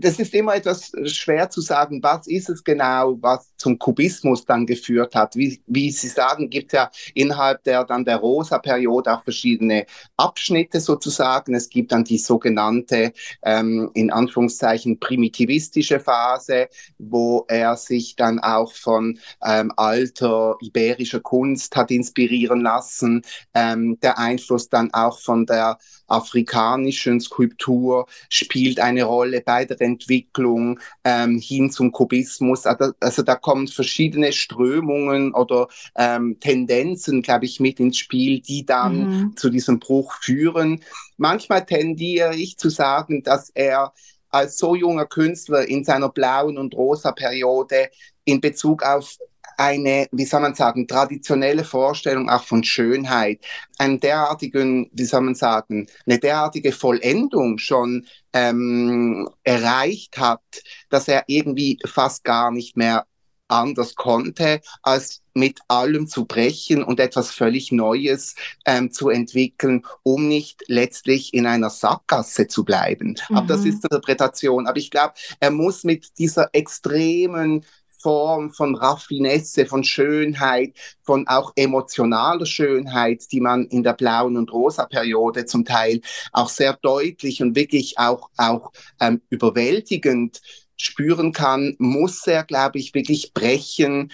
das 0.00 0.18
ist 0.18 0.34
immer 0.34 0.54
etwas 0.56 0.92
schwer 1.06 1.50
zu 1.50 1.60
sagen, 1.60 2.02
was 2.02 2.26
ist 2.26 2.48
es 2.48 2.64
genau, 2.64 3.18
was 3.20 3.54
zum 3.56 3.78
Kubismus 3.78 4.44
dann 4.44 4.66
geführt 4.66 5.14
hat. 5.14 5.36
Wie, 5.36 5.60
wie 5.66 5.90
Sie 5.90 6.08
sagen, 6.08 6.50
gibt 6.50 6.72
es 6.72 6.78
ja 6.78 6.90
innerhalb 7.14 7.62
der 7.64 7.84
dann 7.84 8.04
der 8.04 8.16
Rosa-Periode 8.16 9.12
auch 9.12 9.22
verschiedene 9.22 9.86
Abschnitte 10.16 10.80
sozusagen. 10.80 11.54
Es 11.54 11.68
gibt 11.68 11.92
dann 11.92 12.04
die 12.04 12.18
sogenannte, 12.18 13.12
ähm, 13.42 13.90
in 13.94 14.10
Anführungszeichen, 14.10 15.00
primitivistische 15.00 16.00
Phase, 16.00 16.68
wo 16.98 17.44
er 17.48 17.76
sich 17.76 18.16
dann 18.16 18.38
auch 18.38 18.72
von 18.72 19.18
ähm, 19.44 19.72
alter 19.76 20.56
iberischer 20.60 21.20
Kunst 21.20 21.76
hat 21.76 21.90
inspirieren 21.90 22.60
lassen. 22.60 23.22
Ähm, 23.54 23.98
der 24.00 24.18
Einfluss 24.18 24.68
dann 24.68 24.92
auch 24.92 25.18
von 25.18 25.46
der 25.46 25.78
afrikanischen 26.08 27.20
Skulptur 27.20 28.06
spielt 28.28 28.80
eine 28.80 29.04
Rolle 29.04 29.40
bei 29.40 29.64
der 29.64 29.80
Entwicklung 29.80 30.80
ähm, 31.04 31.38
hin 31.38 31.70
zum 31.70 31.92
Kubismus. 31.92 32.66
Also, 32.66 32.92
also, 33.00 33.22
da 33.22 33.36
kommen 33.36 33.68
verschiedene 33.68 34.32
Strömungen 34.32 35.34
oder 35.34 35.68
ähm, 35.96 36.38
Tendenzen, 36.40 37.22
glaube 37.22 37.44
ich, 37.44 37.60
mit 37.60 37.78
ins 37.78 37.98
Spiel, 37.98 38.40
die 38.40 38.66
dann 38.66 38.98
mhm. 38.98 39.36
zu 39.36 39.50
diesem 39.50 39.78
Bruch 39.78 40.14
führen. 40.20 40.80
Manchmal 41.16 41.64
tendiere 41.64 42.34
ich 42.34 42.58
zu 42.58 42.70
sagen, 42.70 43.22
dass 43.22 43.50
er 43.50 43.92
als 44.30 44.58
so 44.58 44.74
junger 44.74 45.06
Künstler 45.06 45.66
in 45.66 45.84
seiner 45.84 46.08
blauen 46.08 46.58
und 46.58 46.74
rosa 46.74 47.12
Periode 47.12 47.88
in 48.24 48.40
Bezug 48.40 48.82
auf 48.82 49.16
eine, 49.58 50.06
wie 50.12 50.24
soll 50.24 50.40
man 50.40 50.54
sagen, 50.54 50.86
traditionelle 50.86 51.64
Vorstellung 51.64 52.30
auch 52.30 52.44
von 52.44 52.62
Schönheit, 52.62 53.44
einen 53.76 53.98
derartigen, 54.00 54.88
wie 54.92 55.04
soll 55.04 55.22
man 55.22 55.34
sagen, 55.34 55.88
eine 56.06 56.18
derartige 56.18 56.72
Vollendung 56.72 57.58
schon 57.58 58.06
ähm, 58.32 59.28
erreicht 59.42 60.16
hat, 60.16 60.42
dass 60.90 61.08
er 61.08 61.24
irgendwie 61.26 61.78
fast 61.84 62.22
gar 62.22 62.52
nicht 62.52 62.76
mehr 62.76 63.04
anders 63.48 63.94
konnte, 63.94 64.60
als 64.82 65.22
mit 65.34 65.60
allem 65.68 66.06
zu 66.06 66.26
brechen 66.26 66.82
und 66.82 67.00
etwas 67.00 67.30
völlig 67.30 67.72
Neues 67.72 68.34
ähm, 68.66 68.90
zu 68.92 69.08
entwickeln, 69.08 69.84
um 70.02 70.28
nicht 70.28 70.62
letztlich 70.66 71.32
in 71.32 71.46
einer 71.46 71.70
Sackgasse 71.70 72.48
zu 72.48 72.64
bleiben. 72.64 73.16
Mhm. 73.28 73.36
Aber 73.36 73.46
das 73.46 73.62
mhm. 73.62 73.68
ist 73.68 73.82
die 73.82 73.86
Interpretation. 73.86 74.66
Aber 74.66 74.78
ich 74.78 74.90
glaube, 74.90 75.14
er 75.40 75.50
muss 75.50 75.84
mit 75.84 76.18
dieser 76.18 76.50
extremen 76.52 77.64
Form 78.00 78.50
von 78.50 78.74
Raffinesse, 78.74 79.66
von 79.66 79.84
Schönheit, 79.84 80.74
von 81.02 81.26
auch 81.26 81.52
emotionaler 81.56 82.46
Schönheit, 82.46 83.30
die 83.32 83.40
man 83.40 83.66
in 83.66 83.82
der 83.82 83.94
blauen 83.94 84.36
und 84.36 84.52
rosa 84.52 84.86
Periode 84.86 85.46
zum 85.46 85.64
Teil 85.64 86.00
auch 86.32 86.48
sehr 86.48 86.74
deutlich 86.74 87.42
und 87.42 87.56
wirklich 87.56 87.98
auch, 87.98 88.30
auch 88.36 88.72
ähm, 89.00 89.20
überwältigend 89.30 90.40
spüren 90.76 91.32
kann, 91.32 91.74
muss 91.78 92.26
er, 92.26 92.44
glaube 92.44 92.78
ich, 92.78 92.94
wirklich 92.94 93.32
brechen, 93.34 94.12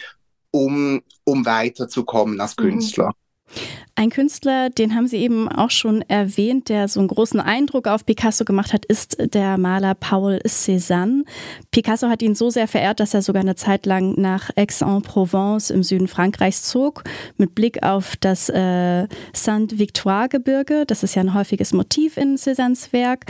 um, 0.50 1.02
um 1.24 1.44
weiterzukommen 1.44 2.40
als 2.40 2.56
mhm. 2.56 3.14
Ein 3.96 4.10
Künstler, 4.10 4.70
den 4.70 4.96
haben 4.96 5.06
Sie 5.06 5.18
eben 5.18 5.48
auch 5.48 5.70
schon 5.70 6.02
erwähnt, 6.02 6.68
der 6.68 6.88
so 6.88 6.98
einen 6.98 7.08
großen 7.08 7.38
Eindruck 7.38 7.86
auf 7.86 8.04
Picasso 8.04 8.44
gemacht 8.44 8.72
hat, 8.72 8.84
ist 8.84 9.16
der 9.20 9.56
Maler 9.56 9.94
Paul 9.94 10.40
Cézanne. 10.44 11.22
Picasso 11.70 12.08
hat 12.08 12.20
ihn 12.20 12.34
so 12.34 12.50
sehr 12.50 12.66
verehrt, 12.66 12.98
dass 12.98 13.14
er 13.14 13.22
sogar 13.22 13.42
eine 13.42 13.54
Zeit 13.54 13.86
lang 13.86 14.20
nach 14.20 14.50
Aix-en-Provence 14.56 15.70
im 15.70 15.84
Süden 15.84 16.08
Frankreichs 16.08 16.64
zog, 16.64 17.04
mit 17.36 17.54
Blick 17.54 17.84
auf 17.84 18.16
das 18.16 18.48
äh, 18.48 19.06
Sainte-Victoire-Gebirge. 19.32 20.86
Das 20.86 21.04
ist 21.04 21.14
ja 21.14 21.22
ein 21.22 21.34
häufiges 21.34 21.72
Motiv 21.72 22.16
in 22.16 22.36
Cézannes 22.36 22.92
Werk. 22.92 23.26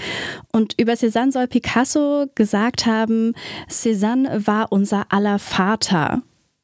Und 0.50 0.80
über 0.80 0.94
Cézanne 0.94 1.30
soll 1.30 1.46
Picasso 1.46 2.24
gesagt 2.34 2.86
haben, 2.86 3.34
Cézanne 3.68 4.46
war 4.46 4.72
unser 4.72 5.12
aller 5.12 5.38
Vater. 5.38 6.22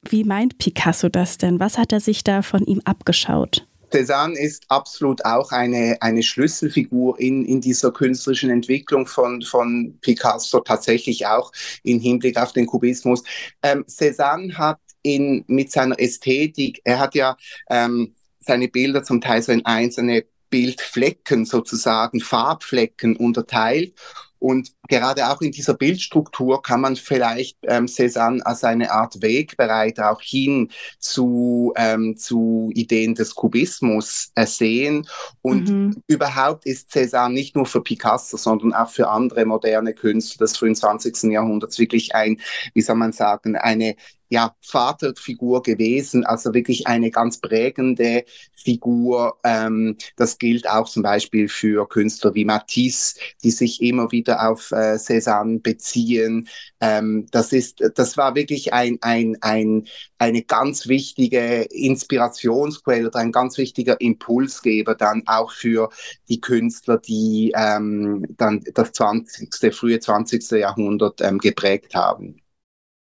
Wie 0.09 0.25
meint 0.25 0.59
Picasso 0.59 1.09
das 1.09 1.39
denn? 1.39 1.61
Was 1.61 1.79
hat 1.79 1.93
er 1.93 2.01
sich 2.01 2.25
da 2.25 2.43
von 2.43 2.65
ihm 2.65 2.81
abgeschaut? 2.85 3.67
Cézanne 3.91 4.39
ist 4.39 4.65
absolut 4.69 5.25
auch 5.25 5.51
eine, 5.51 5.97
eine 6.01 6.23
Schlüsselfigur 6.23 7.19
in, 7.19 7.45
in 7.45 7.61
dieser 7.61 7.91
künstlerischen 7.91 8.51
Entwicklung 8.51 9.07
von, 9.07 9.43
von 9.43 9.99
Picasso, 10.01 10.61
tatsächlich 10.61 11.27
auch 11.27 11.53
im 11.83 11.99
Hinblick 11.99 12.39
auf 12.39 12.53
den 12.53 12.67
Kubismus. 12.67 13.25
Ähm, 13.63 13.85
Cézanne 13.89 14.57
hat 14.57 14.79
in, 15.03 15.45
mit 15.49 15.73
seiner 15.73 15.99
Ästhetik, 15.99 16.81
er 16.85 16.99
hat 16.99 17.15
ja 17.15 17.37
ähm, 17.69 18.15
seine 18.39 18.69
Bilder 18.69 19.03
zum 19.03 19.21
Teil 19.21 19.43
so 19.43 19.53
in 19.53 19.65
einzelne 19.67 20.25
Bildflecken 20.51 21.45
sozusagen, 21.45 22.21
Farbflecken 22.21 23.17
unterteilt. 23.17 23.95
Und 24.41 24.73
gerade 24.89 25.29
auch 25.29 25.41
in 25.43 25.53
dieser 25.53 25.75
Bildstruktur 25.75 26.63
kann 26.63 26.81
man 26.81 26.97
vielleicht 26.97 27.59
ähm, 27.63 27.87
Cézanne 27.87 28.41
als 28.43 28.65
eine 28.65 28.91
Art 28.91 29.23
Wegbereiter 29.23 30.11
auch 30.11 30.21
hin 30.21 30.71
zu, 30.99 31.73
ähm, 31.77 32.17
zu 32.17 32.71
Ideen 32.75 33.15
des 33.15 33.35
Kubismus 33.35 34.33
äh, 34.35 34.47
sehen. 34.47 35.07
Und 35.43 35.69
mhm. 35.69 36.03
überhaupt 36.07 36.67
ist 36.67 36.91
Cézanne 36.91 37.35
nicht 37.35 37.55
nur 37.55 37.67
für 37.67 37.83
Picasso, 37.83 38.39
sondern 38.39 38.73
auch 38.73 38.91
für 38.91 39.09
andere 39.09 39.45
moderne 39.45 39.93
Künstler 39.93 40.47
des 40.47 40.57
frühen 40.57 40.75
20. 40.75 41.31
Jahrhunderts 41.31 41.79
wirklich 41.79 42.15
ein, 42.15 42.41
wie 42.73 42.83
soll 42.83 42.97
man 42.97 43.13
sagen, 43.13 43.57
eine 43.57 43.95
ja, 44.31 44.55
Vaterfigur 44.63 45.63
gewesen, 45.63 46.25
also 46.25 46.55
wirklich 46.55 46.87
eine 46.87 47.11
ganz 47.11 47.41
prägende 47.41 48.25
Figur. 48.55 49.39
Ähm, 49.45 49.97
das 50.17 50.39
gilt 50.39 50.69
auch 50.71 50.89
zum 50.89 51.03
Beispiel 51.03 51.49
für 51.49 51.89
Künstler 51.89 52.35
wie 52.35 52.45
Matisse, 52.45 53.17
die 53.43 53.51
sich 53.51 53.83
immer 53.83 54.13
wieder 54.13 54.49
auf 54.49 54.71
äh, 54.71 54.99
Cézanne 54.99 55.61
beziehen. 55.61 56.49
Ähm, 56.81 57.27
das 57.33 57.53
ist, 57.53 57.83
das 57.97 58.17
war 58.17 58.37
wirklich 58.37 58.73
ein, 58.73 58.99
ein, 59.01 59.37
ein, 59.41 59.89
eine 60.19 60.43
ganz 60.43 60.87
wichtige 60.87 61.63
Inspirationsquelle 61.63 63.09
oder 63.09 63.19
ein 63.19 63.33
ganz 63.33 63.59
wichtiger 63.59 64.01
Impulsgeber 64.01 64.95
dann 64.95 65.25
auch 65.27 65.51
für 65.53 65.91
die 66.29 66.41
Künstler, 66.41 66.99
die 66.99 67.53
ähm, 67.57 68.27
dann 68.37 68.63
das 68.75 68.93
20., 68.93 69.75
frühe 69.75 69.99
20. 69.99 70.53
Jahrhundert 70.53 71.21
ähm, 71.21 71.39
geprägt 71.39 71.97
haben. 71.97 72.41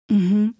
Mhm. 0.09 0.55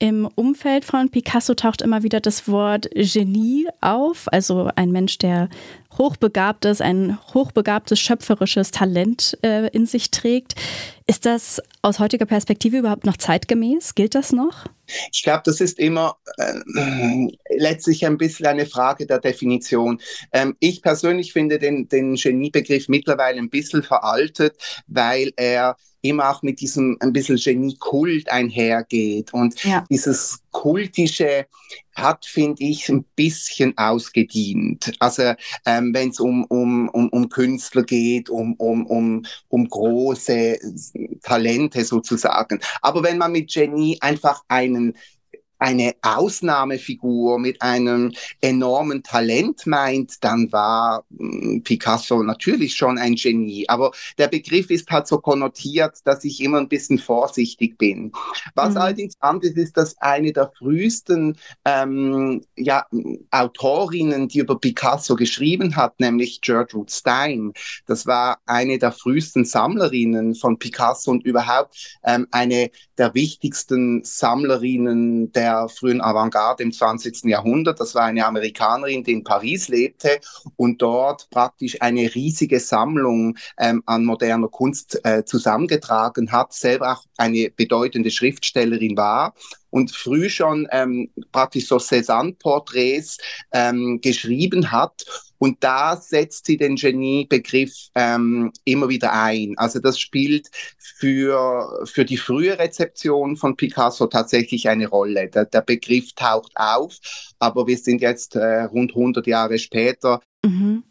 Im 0.00 0.28
Umfeld 0.36 0.84
von 0.84 1.10
Picasso 1.10 1.54
taucht 1.54 1.82
immer 1.82 2.04
wieder 2.04 2.20
das 2.20 2.46
Wort 2.46 2.88
Genie 2.94 3.66
auf, 3.80 4.32
also 4.32 4.70
ein 4.76 4.92
Mensch, 4.92 5.18
der 5.18 5.48
hochbegabt 5.96 6.64
ist, 6.66 6.80
ein 6.80 7.18
hochbegabtes 7.34 7.98
schöpferisches 7.98 8.70
Talent 8.70 9.36
äh, 9.42 9.66
in 9.70 9.86
sich 9.86 10.12
trägt. 10.12 10.54
Ist 11.08 11.26
das 11.26 11.60
aus 11.82 11.98
heutiger 11.98 12.26
Perspektive 12.26 12.78
überhaupt 12.78 13.06
noch 13.06 13.16
zeitgemäß? 13.16 13.96
Gilt 13.96 14.14
das 14.14 14.32
noch? 14.32 14.66
Ich 15.12 15.24
glaube, 15.24 15.42
das 15.44 15.60
ist 15.60 15.80
immer 15.80 16.16
äh, 16.36 17.28
letztlich 17.56 18.06
ein 18.06 18.18
bisschen 18.18 18.46
eine 18.46 18.66
Frage 18.66 19.04
der 19.04 19.18
Definition. 19.18 20.00
Ähm, 20.32 20.56
ich 20.60 20.80
persönlich 20.80 21.32
finde 21.32 21.58
den, 21.58 21.88
den 21.88 22.14
Geniebegriff 22.14 22.88
mittlerweile 22.88 23.38
ein 23.38 23.50
bisschen 23.50 23.82
veraltet, 23.82 24.56
weil 24.86 25.32
er 25.36 25.76
immer 26.02 26.30
auch 26.30 26.42
mit 26.42 26.60
diesem 26.60 26.96
ein 27.00 27.12
bisschen 27.12 27.36
Genie-Kult 27.36 28.30
einhergeht. 28.30 29.32
Und 29.32 29.62
ja. 29.64 29.84
dieses 29.90 30.40
Kultische 30.50 31.46
hat, 31.94 32.24
finde 32.24 32.62
ich, 32.62 32.88
ein 32.88 33.04
bisschen 33.16 33.76
ausgedient. 33.76 34.92
Also 35.00 35.34
ähm, 35.66 35.92
wenn 35.92 36.10
es 36.10 36.20
um, 36.20 36.44
um, 36.44 36.88
um, 36.88 37.08
um 37.08 37.28
Künstler 37.28 37.82
geht, 37.82 38.30
um, 38.30 38.54
um, 38.54 38.86
um, 38.86 39.26
um 39.48 39.68
große 39.68 40.58
Talente 41.22 41.84
sozusagen. 41.84 42.60
Aber 42.82 43.02
wenn 43.02 43.18
man 43.18 43.32
mit 43.32 43.52
Genie 43.52 43.98
einfach 44.00 44.42
einen 44.48 44.96
eine 45.58 45.94
Ausnahmefigur 46.02 47.38
mit 47.38 47.60
einem 47.62 48.12
enormen 48.40 49.02
Talent 49.02 49.66
meint, 49.66 50.22
dann 50.22 50.50
war 50.52 51.04
hm, 51.16 51.62
Picasso 51.64 52.22
natürlich 52.22 52.74
schon 52.74 52.98
ein 52.98 53.14
Genie. 53.14 53.68
Aber 53.68 53.92
der 54.18 54.28
Begriff 54.28 54.70
ist 54.70 54.88
halt 54.90 55.06
so 55.06 55.18
konnotiert, 55.18 55.98
dass 56.04 56.24
ich 56.24 56.40
immer 56.40 56.58
ein 56.58 56.68
bisschen 56.68 56.98
vorsichtig 56.98 57.76
bin. 57.78 58.12
Was 58.54 58.74
mhm. 58.74 58.76
allerdings 58.78 59.14
anders 59.20 59.52
ist, 59.52 59.76
dass 59.76 59.98
eine 59.98 60.32
der 60.32 60.52
frühesten 60.56 61.36
ähm, 61.64 62.42
ja, 62.56 62.86
Autorinnen, 63.30 64.28
die 64.28 64.38
über 64.38 64.58
Picasso 64.58 65.16
geschrieben 65.16 65.76
hat, 65.76 65.98
nämlich 66.00 66.40
Gertrude 66.40 66.92
Stein, 66.92 67.52
das 67.86 68.06
war 68.06 68.38
eine 68.46 68.78
der 68.78 68.92
frühesten 68.92 69.44
Sammlerinnen 69.44 70.34
von 70.34 70.58
Picasso 70.58 71.10
und 71.10 71.24
überhaupt 71.24 71.98
ähm, 72.04 72.26
eine 72.30 72.70
der 72.96 73.14
wichtigsten 73.14 74.02
Sammlerinnen 74.04 75.32
der 75.32 75.47
der 75.48 75.68
frühen 75.68 76.00
Avantgarde 76.00 76.62
im 76.62 76.72
20. 76.72 77.24
Jahrhundert. 77.24 77.80
Das 77.80 77.94
war 77.94 78.04
eine 78.04 78.26
Amerikanerin, 78.26 79.02
die 79.02 79.12
in 79.12 79.24
Paris 79.24 79.68
lebte 79.68 80.20
und 80.56 80.82
dort 80.82 81.30
praktisch 81.30 81.80
eine 81.80 82.14
riesige 82.14 82.60
Sammlung 82.60 83.36
ähm, 83.58 83.82
an 83.86 84.04
moderner 84.04 84.48
Kunst 84.48 85.00
äh, 85.04 85.24
zusammengetragen 85.24 86.32
hat, 86.32 86.52
selber 86.52 86.92
auch 86.92 87.04
eine 87.16 87.50
bedeutende 87.50 88.10
Schriftstellerin 88.10 88.96
war 88.96 89.34
und 89.70 89.90
früh 89.90 90.28
schon 90.28 90.66
ähm, 90.70 91.10
praktisch 91.32 91.66
so 91.66 91.76
Cézanne-Porträts 91.76 93.18
ähm, 93.52 94.00
geschrieben 94.02 94.70
hat. 94.70 95.04
Und 95.38 95.58
da 95.60 95.96
setzt 95.96 96.46
sie 96.46 96.56
den 96.56 96.76
Genie-Begriff 96.76 97.72
ähm, 97.94 98.52
immer 98.64 98.88
wieder 98.88 99.12
ein. 99.12 99.54
Also 99.56 99.78
das 99.78 99.98
spielt 99.98 100.48
für, 100.78 101.84
für 101.86 102.04
die 102.04 102.16
frühe 102.16 102.58
Rezeption 102.58 103.36
von 103.36 103.56
Picasso 103.56 104.06
tatsächlich 104.06 104.68
eine 104.68 104.88
Rolle. 104.88 105.28
Der, 105.28 105.44
der 105.44 105.62
Begriff 105.62 106.12
taucht 106.14 106.52
auf, 106.56 106.98
aber 107.38 107.66
wir 107.66 107.78
sind 107.78 108.00
jetzt 108.00 108.36
äh, 108.36 108.62
rund 108.64 108.90
100 108.90 109.26
Jahre 109.26 109.58
später. 109.58 110.20
Mhm. 110.44 110.82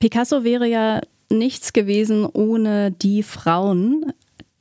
Picasso 0.00 0.44
wäre 0.44 0.66
ja 0.66 1.00
nichts 1.30 1.72
gewesen 1.72 2.26
ohne 2.26 2.90
die 2.90 3.22
Frauen. 3.22 4.12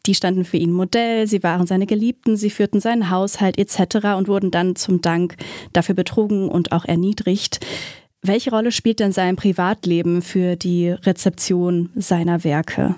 Die 0.06 0.16
standen 0.16 0.46
für 0.46 0.58
ihn 0.58 0.72
Modell, 0.72 1.28
sie 1.28 1.44
waren 1.44 1.68
seine 1.68 1.86
Geliebten, 1.86 2.38
sie 2.38 2.50
führten 2.50 2.80
seinen 2.80 3.10
Haushalt 3.10 3.58
etc. 3.58 4.16
und 4.18 4.30
wurden 4.30 4.52
dann 4.52 4.76
zum 4.78 5.02
Dank 5.02 5.36
dafür 5.74 5.96
betrogen 5.96 6.48
und 6.48 6.72
auch 6.72 6.86
erniedrigt. 6.86 7.60
Welche 8.22 8.50
Rolle 8.50 8.72
spielt 8.72 9.00
denn 9.00 9.12
sein 9.12 9.36
Privatleben 9.36 10.22
für 10.22 10.56
die 10.56 10.90
Rezeption 10.90 11.92
seiner 11.96 12.44
Werke? 12.44 12.96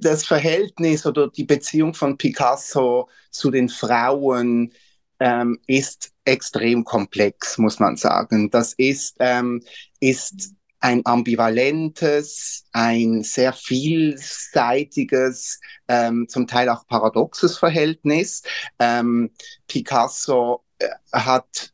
Das 0.00 0.24
Verhältnis 0.24 1.04
oder 1.04 1.28
die 1.28 1.44
Beziehung 1.44 1.94
von 1.94 2.16
Picasso 2.16 3.08
zu 3.30 3.50
den 3.50 3.68
Frauen 3.68 4.72
ähm, 5.18 5.58
ist 5.66 6.12
extrem 6.24 6.84
komplex, 6.84 7.58
muss 7.58 7.80
man 7.80 7.96
sagen. 7.96 8.50
Das 8.50 8.72
ist, 8.74 9.16
ähm, 9.18 9.62
ist 9.98 10.52
ein 10.78 11.04
ambivalentes, 11.04 12.64
ein 12.72 13.22
sehr 13.22 13.52
vielseitiges, 13.52 15.58
ähm, 15.88 16.28
zum 16.28 16.46
Teil 16.46 16.68
auch 16.68 16.86
paradoxes 16.86 17.56
Verhältnis. 17.56 18.42
Ähm, 18.78 19.30
Picasso 19.66 20.62
äh, 20.78 20.88
hat 21.12 21.71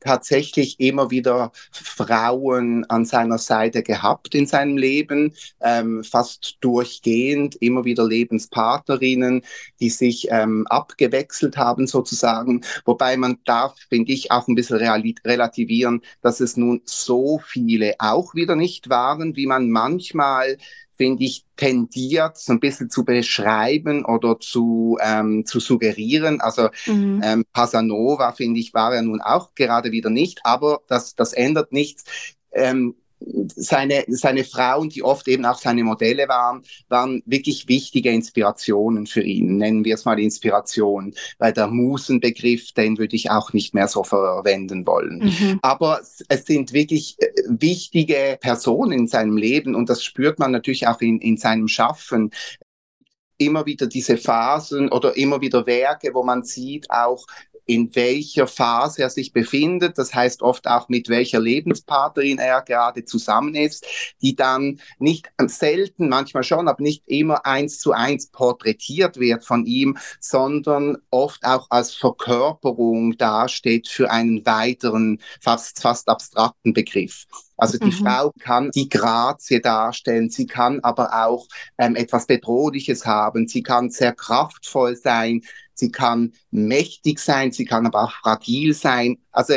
tatsächlich 0.00 0.78
immer 0.80 1.10
wieder 1.10 1.52
Frauen 1.72 2.84
an 2.88 3.04
seiner 3.04 3.38
Seite 3.38 3.82
gehabt 3.82 4.34
in 4.34 4.46
seinem 4.46 4.76
Leben, 4.76 5.34
ähm, 5.60 6.04
fast 6.04 6.58
durchgehend, 6.60 7.56
immer 7.56 7.84
wieder 7.84 8.06
Lebenspartnerinnen, 8.06 9.42
die 9.80 9.90
sich 9.90 10.28
ähm, 10.30 10.66
abgewechselt 10.68 11.56
haben 11.56 11.86
sozusagen. 11.86 12.62
Wobei 12.84 13.16
man 13.16 13.38
darf, 13.44 13.74
finde 13.88 14.12
ich, 14.12 14.30
auch 14.30 14.48
ein 14.48 14.54
bisschen 14.54 14.78
relativieren, 15.24 16.02
dass 16.22 16.40
es 16.40 16.56
nun 16.56 16.82
so 16.84 17.40
viele 17.44 17.94
auch 17.98 18.34
wieder 18.34 18.56
nicht 18.56 18.88
waren, 18.88 19.36
wie 19.36 19.46
man 19.46 19.70
manchmal 19.70 20.58
finde 20.98 21.24
ich, 21.24 21.44
tendiert, 21.56 22.36
so 22.36 22.52
ein 22.52 22.60
bisschen 22.60 22.90
zu 22.90 23.04
beschreiben 23.04 24.04
oder 24.04 24.38
zu, 24.40 24.98
ähm, 25.00 25.46
zu 25.46 25.60
suggerieren. 25.60 26.40
Also 26.40 26.68
mhm. 26.86 27.22
ähm, 27.24 27.44
Casanova, 27.54 28.32
finde 28.32 28.60
ich, 28.60 28.74
war 28.74 28.94
er 28.94 29.02
nun 29.02 29.22
auch 29.22 29.54
gerade 29.54 29.92
wieder 29.92 30.10
nicht, 30.10 30.40
aber 30.44 30.82
das, 30.88 31.14
das 31.14 31.32
ändert 31.32 31.72
nichts. 31.72 32.04
Ähm, 32.52 32.96
seine, 33.20 34.04
seine 34.08 34.44
Frauen, 34.44 34.88
die 34.88 35.02
oft 35.02 35.28
eben 35.28 35.44
auch 35.44 35.58
seine 35.58 35.84
Modelle 35.84 36.28
waren, 36.28 36.62
waren 36.88 37.22
wirklich 37.26 37.68
wichtige 37.68 38.10
Inspirationen 38.10 39.06
für 39.06 39.22
ihn. 39.22 39.56
Nennen 39.56 39.84
wir 39.84 39.94
es 39.94 40.04
mal 40.04 40.18
Inspiration, 40.18 41.14
weil 41.38 41.52
der 41.52 41.66
Musenbegriff, 41.66 42.72
den 42.72 42.98
würde 42.98 43.16
ich 43.16 43.30
auch 43.30 43.52
nicht 43.52 43.74
mehr 43.74 43.88
so 43.88 44.04
verwenden 44.04 44.86
wollen. 44.86 45.18
Mhm. 45.24 45.58
Aber 45.62 46.00
es 46.28 46.46
sind 46.46 46.72
wirklich 46.72 47.16
äh, 47.18 47.28
wichtige 47.48 48.38
Personen 48.40 48.92
in 48.92 49.08
seinem 49.08 49.36
Leben 49.36 49.74
und 49.74 49.88
das 49.88 50.04
spürt 50.04 50.38
man 50.38 50.52
natürlich 50.52 50.86
auch 50.86 51.00
in, 51.00 51.18
in 51.20 51.36
seinem 51.36 51.68
Schaffen 51.68 52.30
immer 53.38 53.66
wieder 53.66 53.86
diese 53.86 54.16
Phasen 54.16 54.90
oder 54.90 55.16
immer 55.16 55.40
wieder 55.40 55.64
Werke, 55.66 56.12
wo 56.12 56.24
man 56.24 56.42
sieht 56.42 56.90
auch, 56.90 57.24
in 57.68 57.94
welcher 57.94 58.46
Phase 58.46 59.02
er 59.02 59.10
sich 59.10 59.32
befindet, 59.32 59.98
das 59.98 60.14
heißt 60.14 60.40
oft 60.42 60.66
auch 60.66 60.88
mit 60.88 61.10
welcher 61.10 61.38
Lebenspartnerin 61.38 62.38
er 62.38 62.62
gerade 62.62 63.04
zusammen 63.04 63.54
ist, 63.54 63.86
die 64.22 64.34
dann 64.34 64.80
nicht 64.98 65.30
selten, 65.46 66.08
manchmal 66.08 66.44
schon, 66.44 66.66
aber 66.66 66.82
nicht 66.82 67.06
immer 67.06 67.44
eins 67.44 67.78
zu 67.78 67.92
eins 67.92 68.28
porträtiert 68.28 69.20
wird 69.20 69.44
von 69.44 69.66
ihm, 69.66 69.98
sondern 70.18 70.96
oft 71.10 71.44
auch 71.44 71.66
als 71.68 71.94
Verkörperung 71.94 73.18
dasteht 73.18 73.88
für 73.88 74.10
einen 74.10 74.46
weiteren, 74.46 75.20
fast, 75.40 75.82
fast 75.82 76.08
abstrakten 76.08 76.72
Begriff. 76.72 77.26
Also 77.58 77.76
die 77.76 77.86
mhm. 77.86 77.92
Frau 77.92 78.32
kann 78.38 78.70
die 78.70 78.88
Grazie 78.88 79.60
darstellen, 79.60 80.30
sie 80.30 80.46
kann 80.46 80.80
aber 80.80 81.26
auch 81.26 81.46
ähm, 81.76 81.96
etwas 81.96 82.26
Bedrohliches 82.26 83.04
haben, 83.04 83.48
sie 83.48 83.62
kann 83.62 83.90
sehr 83.90 84.14
kraftvoll 84.14 84.96
sein, 84.96 85.42
sie 85.74 85.90
kann 85.90 86.32
mächtig 86.50 87.18
sein, 87.18 87.52
sie 87.52 87.64
kann 87.64 87.84
aber 87.86 88.04
auch 88.04 88.12
fragil 88.12 88.74
sein. 88.74 89.18
Also 89.32 89.54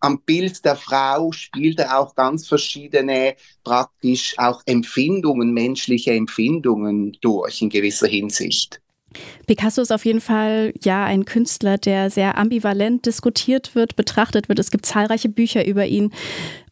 am 0.00 0.22
Bild 0.22 0.64
der 0.64 0.76
Frau 0.76 1.30
spielt 1.32 1.78
er 1.78 1.98
auch 1.98 2.14
ganz 2.14 2.48
verschiedene 2.48 3.36
praktisch 3.62 4.34
auch 4.38 4.62
Empfindungen, 4.66 5.52
menschliche 5.52 6.12
Empfindungen 6.12 7.16
durch 7.20 7.60
in 7.60 7.68
gewisser 7.68 8.08
Hinsicht. 8.08 8.80
Picasso 9.46 9.82
ist 9.82 9.92
auf 9.92 10.04
jeden 10.04 10.20
Fall 10.20 10.72
ja 10.82 11.04
ein 11.04 11.24
Künstler, 11.24 11.78
der 11.78 12.10
sehr 12.10 12.38
ambivalent 12.38 13.06
diskutiert 13.06 13.74
wird, 13.74 13.96
betrachtet 13.96 14.48
wird. 14.48 14.58
Es 14.58 14.70
gibt 14.70 14.86
zahlreiche 14.86 15.28
Bücher 15.28 15.66
über 15.66 15.86
ihn, 15.86 16.12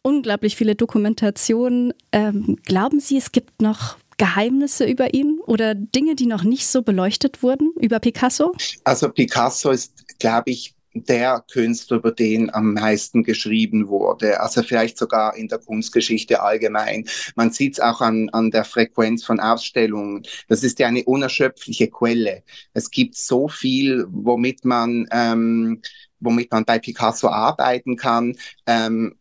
unglaublich 0.01 0.55
viele 0.55 0.75
Dokumentationen. 0.75 1.93
Ähm, 2.11 2.57
glauben 2.65 2.99
Sie, 2.99 3.17
es 3.17 3.31
gibt 3.31 3.61
noch 3.61 3.97
Geheimnisse 4.17 4.85
über 4.85 5.13
ihn 5.13 5.39
oder 5.45 5.75
Dinge, 5.75 6.15
die 6.15 6.27
noch 6.27 6.43
nicht 6.43 6.67
so 6.67 6.81
beleuchtet 6.81 7.43
wurden 7.43 7.71
über 7.79 7.99
Picasso? 7.99 8.53
Also 8.83 9.09
Picasso 9.09 9.71
ist, 9.71 10.19
glaube 10.19 10.51
ich, 10.51 10.73
der 10.93 11.43
Künstler, 11.51 11.97
über 11.97 12.11
den 12.11 12.53
am 12.53 12.73
meisten 12.73 13.23
geschrieben 13.23 13.87
wurde. 13.87 14.39
Also 14.39 14.63
vielleicht 14.63 14.97
sogar 14.97 15.35
in 15.35 15.47
der 15.47 15.59
Kunstgeschichte 15.59 16.41
allgemein. 16.41 17.05
Man 17.35 17.51
sieht 17.51 17.73
es 17.73 17.79
auch 17.79 18.01
an, 18.01 18.29
an 18.29 18.51
der 18.51 18.63
Frequenz 18.63 19.23
von 19.23 19.39
Ausstellungen. 19.39 20.23
Das 20.47 20.63
ist 20.63 20.79
ja 20.79 20.87
eine 20.87 21.03
unerschöpfliche 21.03 21.89
Quelle. 21.89 22.43
Es 22.73 22.91
gibt 22.91 23.15
so 23.15 23.47
viel, 23.47 24.05
womit 24.09 24.65
man, 24.65 25.07
ähm, 25.11 25.81
womit 26.19 26.51
man 26.51 26.65
bei 26.65 26.79
Picasso 26.79 27.27
arbeiten 27.29 27.95
kann. 27.97 28.35
Ähm, 28.65 29.15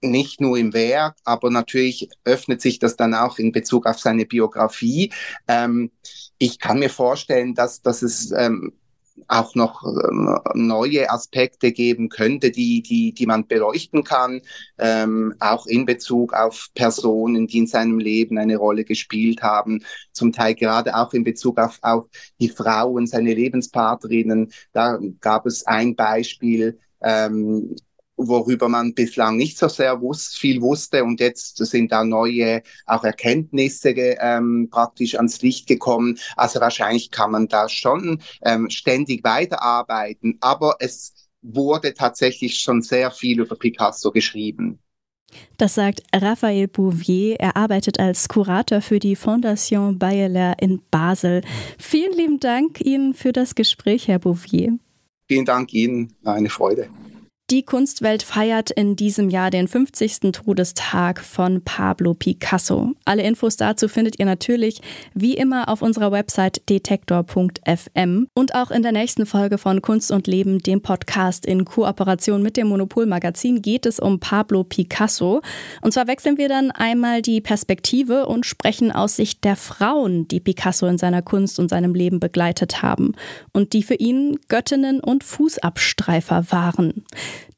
nicht 0.00 0.40
nur 0.40 0.56
im 0.56 0.72
Werk, 0.74 1.16
aber 1.24 1.50
natürlich 1.50 2.08
öffnet 2.24 2.60
sich 2.60 2.78
das 2.78 2.96
dann 2.96 3.14
auch 3.14 3.38
in 3.38 3.52
Bezug 3.52 3.86
auf 3.86 3.98
seine 3.98 4.26
Biografie. 4.26 5.12
Ähm, 5.48 5.90
ich 6.38 6.58
kann 6.60 6.78
mir 6.78 6.90
vorstellen, 6.90 7.54
dass, 7.54 7.82
dass 7.82 8.02
es 8.02 8.30
ähm, 8.30 8.72
auch 9.26 9.54
noch 9.54 9.82
ähm, 9.84 10.38
neue 10.54 11.10
Aspekte 11.10 11.72
geben 11.72 12.08
könnte, 12.08 12.50
die, 12.50 12.82
die, 12.82 13.12
die 13.12 13.26
man 13.26 13.46
beleuchten 13.46 14.04
kann, 14.04 14.40
ähm, 14.78 15.34
auch 15.40 15.66
in 15.66 15.84
Bezug 15.84 16.32
auf 16.32 16.68
Personen, 16.74 17.46
die 17.46 17.58
in 17.58 17.66
seinem 17.66 17.98
Leben 17.98 18.38
eine 18.38 18.56
Rolle 18.56 18.84
gespielt 18.84 19.42
haben, 19.42 19.84
zum 20.12 20.32
Teil 20.32 20.54
gerade 20.54 20.96
auch 20.96 21.12
in 21.12 21.24
Bezug 21.24 21.58
auf, 21.58 21.78
auf 21.82 22.06
die 22.40 22.48
Frauen, 22.48 23.06
seine 23.06 23.34
Lebenspartnerinnen. 23.34 24.52
Da 24.72 24.98
gab 25.20 25.46
es 25.46 25.66
ein 25.66 25.96
Beispiel, 25.96 26.78
ähm, 27.02 27.74
worüber 28.18 28.68
man 28.68 28.94
bislang 28.94 29.36
nicht 29.36 29.56
so 29.56 29.68
sehr 29.68 30.00
wus 30.00 30.34
viel 30.34 30.60
wusste 30.60 31.04
und 31.04 31.20
jetzt 31.20 31.56
sind 31.56 31.92
da 31.92 32.04
neue 32.04 32.62
auch 32.86 33.04
Erkenntnisse 33.04 33.90
ähm, 33.90 34.68
praktisch 34.70 35.14
ans 35.14 35.40
Licht 35.40 35.66
gekommen. 35.66 36.18
Also 36.36 36.60
wahrscheinlich 36.60 37.10
kann 37.10 37.30
man 37.30 37.48
da 37.48 37.68
schon 37.68 38.20
ähm, 38.42 38.68
ständig 38.70 39.24
weiterarbeiten, 39.24 40.36
aber 40.40 40.76
es 40.80 41.14
wurde 41.42 41.94
tatsächlich 41.94 42.58
schon 42.58 42.82
sehr 42.82 43.10
viel 43.10 43.40
über 43.40 43.56
Picasso 43.56 44.10
geschrieben. 44.10 44.80
Das 45.58 45.74
sagt 45.74 46.02
Raphael 46.14 46.68
Bouvier. 46.68 47.36
Er 47.38 47.56
arbeitet 47.56 48.00
als 48.00 48.28
Kurator 48.28 48.80
für 48.80 48.98
die 48.98 49.14
Fondation 49.14 49.98
Bayeler 49.98 50.54
in 50.60 50.80
Basel. 50.90 51.42
Vielen 51.78 52.16
lieben 52.16 52.40
Dank 52.40 52.80
Ihnen 52.80 53.14
für 53.14 53.32
das 53.32 53.54
Gespräch, 53.54 54.08
Herr 54.08 54.18
Bouvier. 54.18 54.78
Vielen 55.26 55.44
Dank 55.44 55.74
Ihnen, 55.74 56.14
eine 56.24 56.48
Freude. 56.48 56.88
Die 57.50 57.62
Kunstwelt 57.62 58.22
feiert 58.22 58.70
in 58.70 58.94
diesem 58.94 59.30
Jahr 59.30 59.50
den 59.50 59.68
50. 59.68 60.32
Todestag 60.32 61.24
von 61.24 61.62
Pablo 61.64 62.12
Picasso. 62.12 62.92
Alle 63.06 63.22
Infos 63.22 63.56
dazu 63.56 63.88
findet 63.88 64.18
ihr 64.18 64.26
natürlich 64.26 64.82
wie 65.14 65.32
immer 65.32 65.70
auf 65.70 65.80
unserer 65.80 66.12
Website 66.12 66.68
detektor.fm 66.68 68.28
und 68.34 68.54
auch 68.54 68.70
in 68.70 68.82
der 68.82 68.92
nächsten 68.92 69.24
Folge 69.24 69.56
von 69.56 69.80
Kunst 69.80 70.10
und 70.10 70.26
Leben, 70.26 70.58
dem 70.58 70.82
Podcast 70.82 71.46
in 71.46 71.64
Kooperation 71.64 72.42
mit 72.42 72.58
dem 72.58 72.68
Monopol 72.68 73.06
Magazin, 73.06 73.62
geht 73.62 73.86
es 73.86 73.98
um 73.98 74.20
Pablo 74.20 74.62
Picasso. 74.62 75.40
Und 75.80 75.94
zwar 75.94 76.06
wechseln 76.06 76.36
wir 76.36 76.50
dann 76.50 76.70
einmal 76.70 77.22
die 77.22 77.40
Perspektive 77.40 78.26
und 78.26 78.44
sprechen 78.44 78.92
aus 78.92 79.16
Sicht 79.16 79.42
der 79.44 79.56
Frauen, 79.56 80.28
die 80.28 80.40
Picasso 80.40 80.86
in 80.86 80.98
seiner 80.98 81.22
Kunst 81.22 81.58
und 81.58 81.70
seinem 81.70 81.94
Leben 81.94 82.20
begleitet 82.20 82.82
haben 82.82 83.14
und 83.54 83.72
die 83.72 83.82
für 83.82 83.94
ihn 83.94 84.38
Göttinnen 84.48 85.00
und 85.00 85.24
Fußabstreifer 85.24 86.52
waren. 86.52 87.06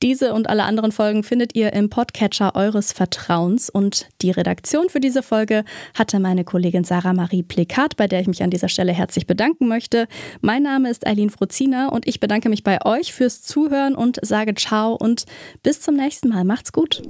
Diese 0.03 0.33
und 0.35 0.49
alle 0.49 0.65
anderen 0.65 0.93
Folgen 0.93 1.23
findet 1.23 1.55
ihr 1.55 1.73
im 1.73 1.91
Podcatcher 1.91 2.55
eures 2.55 2.93
Vertrauens 2.93 3.71
und 3.71 4.09
die 4.23 4.31
Redaktion 4.31 4.89
für 4.89 5.01
diese 5.01 5.23
Folge 5.23 5.65
hatte 5.95 6.21
meine 6.21 6.45
Kollegin 6.45 6.85
Sarah 6.85 7.13
Marie 7.13 7.43
Plekat, 7.43 7.97
bei 7.97 8.07
der 8.07 8.21
ich 8.21 8.27
mich 8.27 8.43
an 8.43 8.51
dieser 8.51 8.69
Stelle 8.69 8.93
herzlich 8.93 9.27
bedanken 9.27 9.69
möchte. 9.69 10.09
Mein 10.41 10.63
Name 10.63 10.91
ist 10.91 11.07
Eileen 11.07 11.31
Fruzina 11.31 11.89
und 11.89 12.07
ich 12.07 12.21
bedanke 12.21 12.49
mich 12.49 12.65
bei 12.65 12.85
euch 12.85 13.13
fürs 13.13 13.43
Zuhören 13.43 13.95
und 13.95 14.19
sage 14.23 14.55
ciao 14.55 14.95
und 14.95 15.25
bis 15.63 15.81
zum 15.81 15.97
nächsten 15.97 16.29
Mal. 16.29 16.45
Macht's 16.45 16.73
gut. 16.73 17.03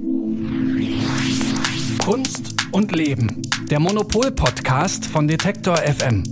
Kunst 2.03 2.55
und 2.71 2.95
Leben. 2.95 3.41
Der 3.69 3.79
Monopol-Podcast 3.79 5.05
von 5.05 5.27
Detektor 5.27 5.77
FM. 5.77 6.23